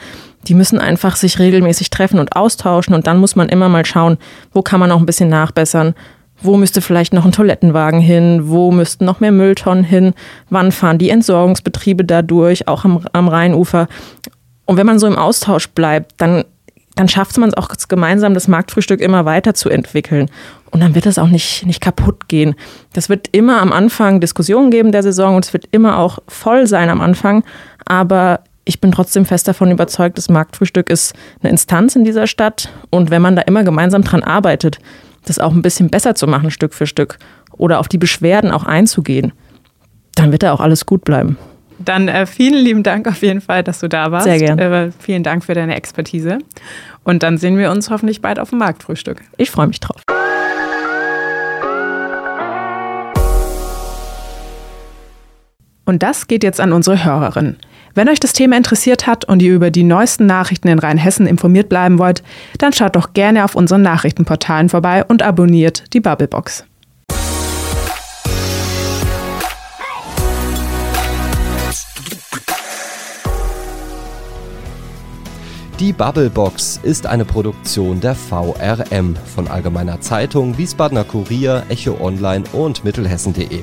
die 0.48 0.54
müssen 0.54 0.78
einfach 0.78 1.16
sich 1.16 1.38
regelmäßig 1.38 1.88
treffen 1.90 2.18
und 2.18 2.36
austauschen 2.36 2.94
und 2.94 3.06
dann 3.06 3.18
muss 3.18 3.36
man 3.36 3.48
immer 3.48 3.68
mal 3.68 3.84
schauen, 3.84 4.18
wo 4.52 4.62
kann 4.62 4.80
man 4.80 4.90
auch 4.90 4.98
ein 4.98 5.06
bisschen 5.06 5.28
nachbessern 5.28 5.94
wo 6.42 6.56
müsste 6.56 6.80
vielleicht 6.80 7.12
noch 7.12 7.24
ein 7.24 7.32
Toilettenwagen 7.32 8.00
hin? 8.00 8.42
Wo 8.44 8.70
müssten 8.70 9.04
noch 9.04 9.20
mehr 9.20 9.32
Mülltonnen 9.32 9.84
hin? 9.84 10.14
Wann 10.48 10.72
fahren 10.72 10.98
die 10.98 11.10
Entsorgungsbetriebe 11.10 12.04
da 12.04 12.22
durch, 12.22 12.68
auch 12.68 12.84
am, 12.84 13.04
am 13.12 13.28
Rheinufer? 13.28 13.88
Und 14.66 14.76
wenn 14.76 14.86
man 14.86 14.98
so 14.98 15.06
im 15.06 15.16
Austausch 15.16 15.68
bleibt, 15.68 16.12
dann, 16.18 16.44
dann 16.94 17.08
schafft 17.08 17.36
man 17.38 17.50
es 17.50 17.56
auch 17.56 17.68
gemeinsam, 17.88 18.34
das 18.34 18.48
Marktfrühstück 18.48 19.00
immer 19.00 19.24
weiter 19.24 19.54
zu 19.54 19.68
entwickeln. 19.68 20.30
Und 20.70 20.80
dann 20.80 20.94
wird 20.94 21.06
es 21.06 21.18
auch 21.18 21.28
nicht, 21.28 21.66
nicht 21.66 21.80
kaputt 21.80 22.28
gehen. 22.28 22.54
Das 22.92 23.08
wird 23.08 23.28
immer 23.32 23.60
am 23.60 23.72
Anfang 23.72 24.20
Diskussionen 24.20 24.70
geben 24.70 24.92
der 24.92 25.02
Saison 25.02 25.36
und 25.36 25.44
es 25.44 25.52
wird 25.52 25.66
immer 25.72 25.98
auch 25.98 26.20
voll 26.28 26.66
sein 26.66 26.88
am 26.88 27.00
Anfang. 27.00 27.44
Aber 27.84 28.40
ich 28.64 28.80
bin 28.80 28.92
trotzdem 28.92 29.24
fest 29.24 29.48
davon 29.48 29.72
überzeugt, 29.72 30.16
das 30.16 30.28
Marktfrühstück 30.28 30.88
ist 30.88 31.14
eine 31.42 31.50
Instanz 31.50 31.96
in 31.96 32.04
dieser 32.04 32.28
Stadt. 32.28 32.68
Und 32.90 33.10
wenn 33.10 33.22
man 33.22 33.34
da 33.34 33.42
immer 33.42 33.64
gemeinsam 33.64 34.02
dran 34.02 34.22
arbeitet, 34.22 34.78
das 35.24 35.38
auch 35.38 35.52
ein 35.52 35.62
bisschen 35.62 35.90
besser 35.90 36.14
zu 36.14 36.26
machen, 36.26 36.50
Stück 36.50 36.74
für 36.74 36.86
Stück, 36.86 37.18
oder 37.52 37.78
auf 37.78 37.88
die 37.88 37.98
Beschwerden 37.98 38.50
auch 38.50 38.64
einzugehen, 38.64 39.32
dann 40.14 40.32
wird 40.32 40.42
da 40.42 40.52
auch 40.52 40.60
alles 40.60 40.86
gut 40.86 41.04
bleiben. 41.04 41.36
Dann 41.78 42.08
äh, 42.08 42.26
vielen 42.26 42.62
lieben 42.62 42.82
Dank 42.82 43.08
auf 43.08 43.22
jeden 43.22 43.40
Fall, 43.40 43.62
dass 43.62 43.80
du 43.80 43.88
da 43.88 44.12
warst. 44.12 44.24
Sehr 44.24 44.38
gerne. 44.38 44.62
Äh, 44.62 44.90
vielen 44.98 45.22
Dank 45.22 45.44
für 45.44 45.54
deine 45.54 45.74
Expertise. 45.74 46.38
Und 47.04 47.22
dann 47.22 47.38
sehen 47.38 47.56
wir 47.56 47.70
uns 47.70 47.88
hoffentlich 47.88 48.20
bald 48.20 48.38
auf 48.38 48.50
dem 48.50 48.58
Marktfrühstück. 48.58 49.22
Ich 49.38 49.50
freue 49.50 49.66
mich 49.66 49.80
drauf. 49.80 50.02
Und 55.86 56.02
das 56.02 56.28
geht 56.28 56.44
jetzt 56.44 56.60
an 56.60 56.72
unsere 56.72 57.04
Hörerin. 57.04 57.56
Wenn 57.94 58.08
euch 58.08 58.20
das 58.20 58.32
Thema 58.32 58.56
interessiert 58.56 59.06
hat 59.06 59.24
und 59.24 59.42
ihr 59.42 59.54
über 59.54 59.70
die 59.70 59.82
neuesten 59.82 60.26
Nachrichten 60.26 60.68
in 60.68 60.78
Rheinhessen 60.78 61.26
informiert 61.26 61.68
bleiben 61.68 61.98
wollt, 61.98 62.22
dann 62.58 62.72
schaut 62.72 62.94
doch 62.94 63.12
gerne 63.14 63.44
auf 63.44 63.56
unseren 63.56 63.82
Nachrichtenportalen 63.82 64.68
vorbei 64.68 65.04
und 65.04 65.22
abonniert 65.22 65.92
die 65.92 66.00
Bubblebox. 66.00 66.64
Die 75.80 75.94
Bubblebox 75.94 76.80
ist 76.82 77.06
eine 77.06 77.24
Produktion 77.24 78.00
der 78.00 78.14
VRM 78.14 79.16
von 79.34 79.48
Allgemeiner 79.48 80.00
Zeitung, 80.02 80.58
Wiesbadener 80.58 81.04
Kurier, 81.04 81.64
Echo 81.70 81.96
Online 82.00 82.44
und 82.52 82.84
Mittelhessen.de. 82.84 83.62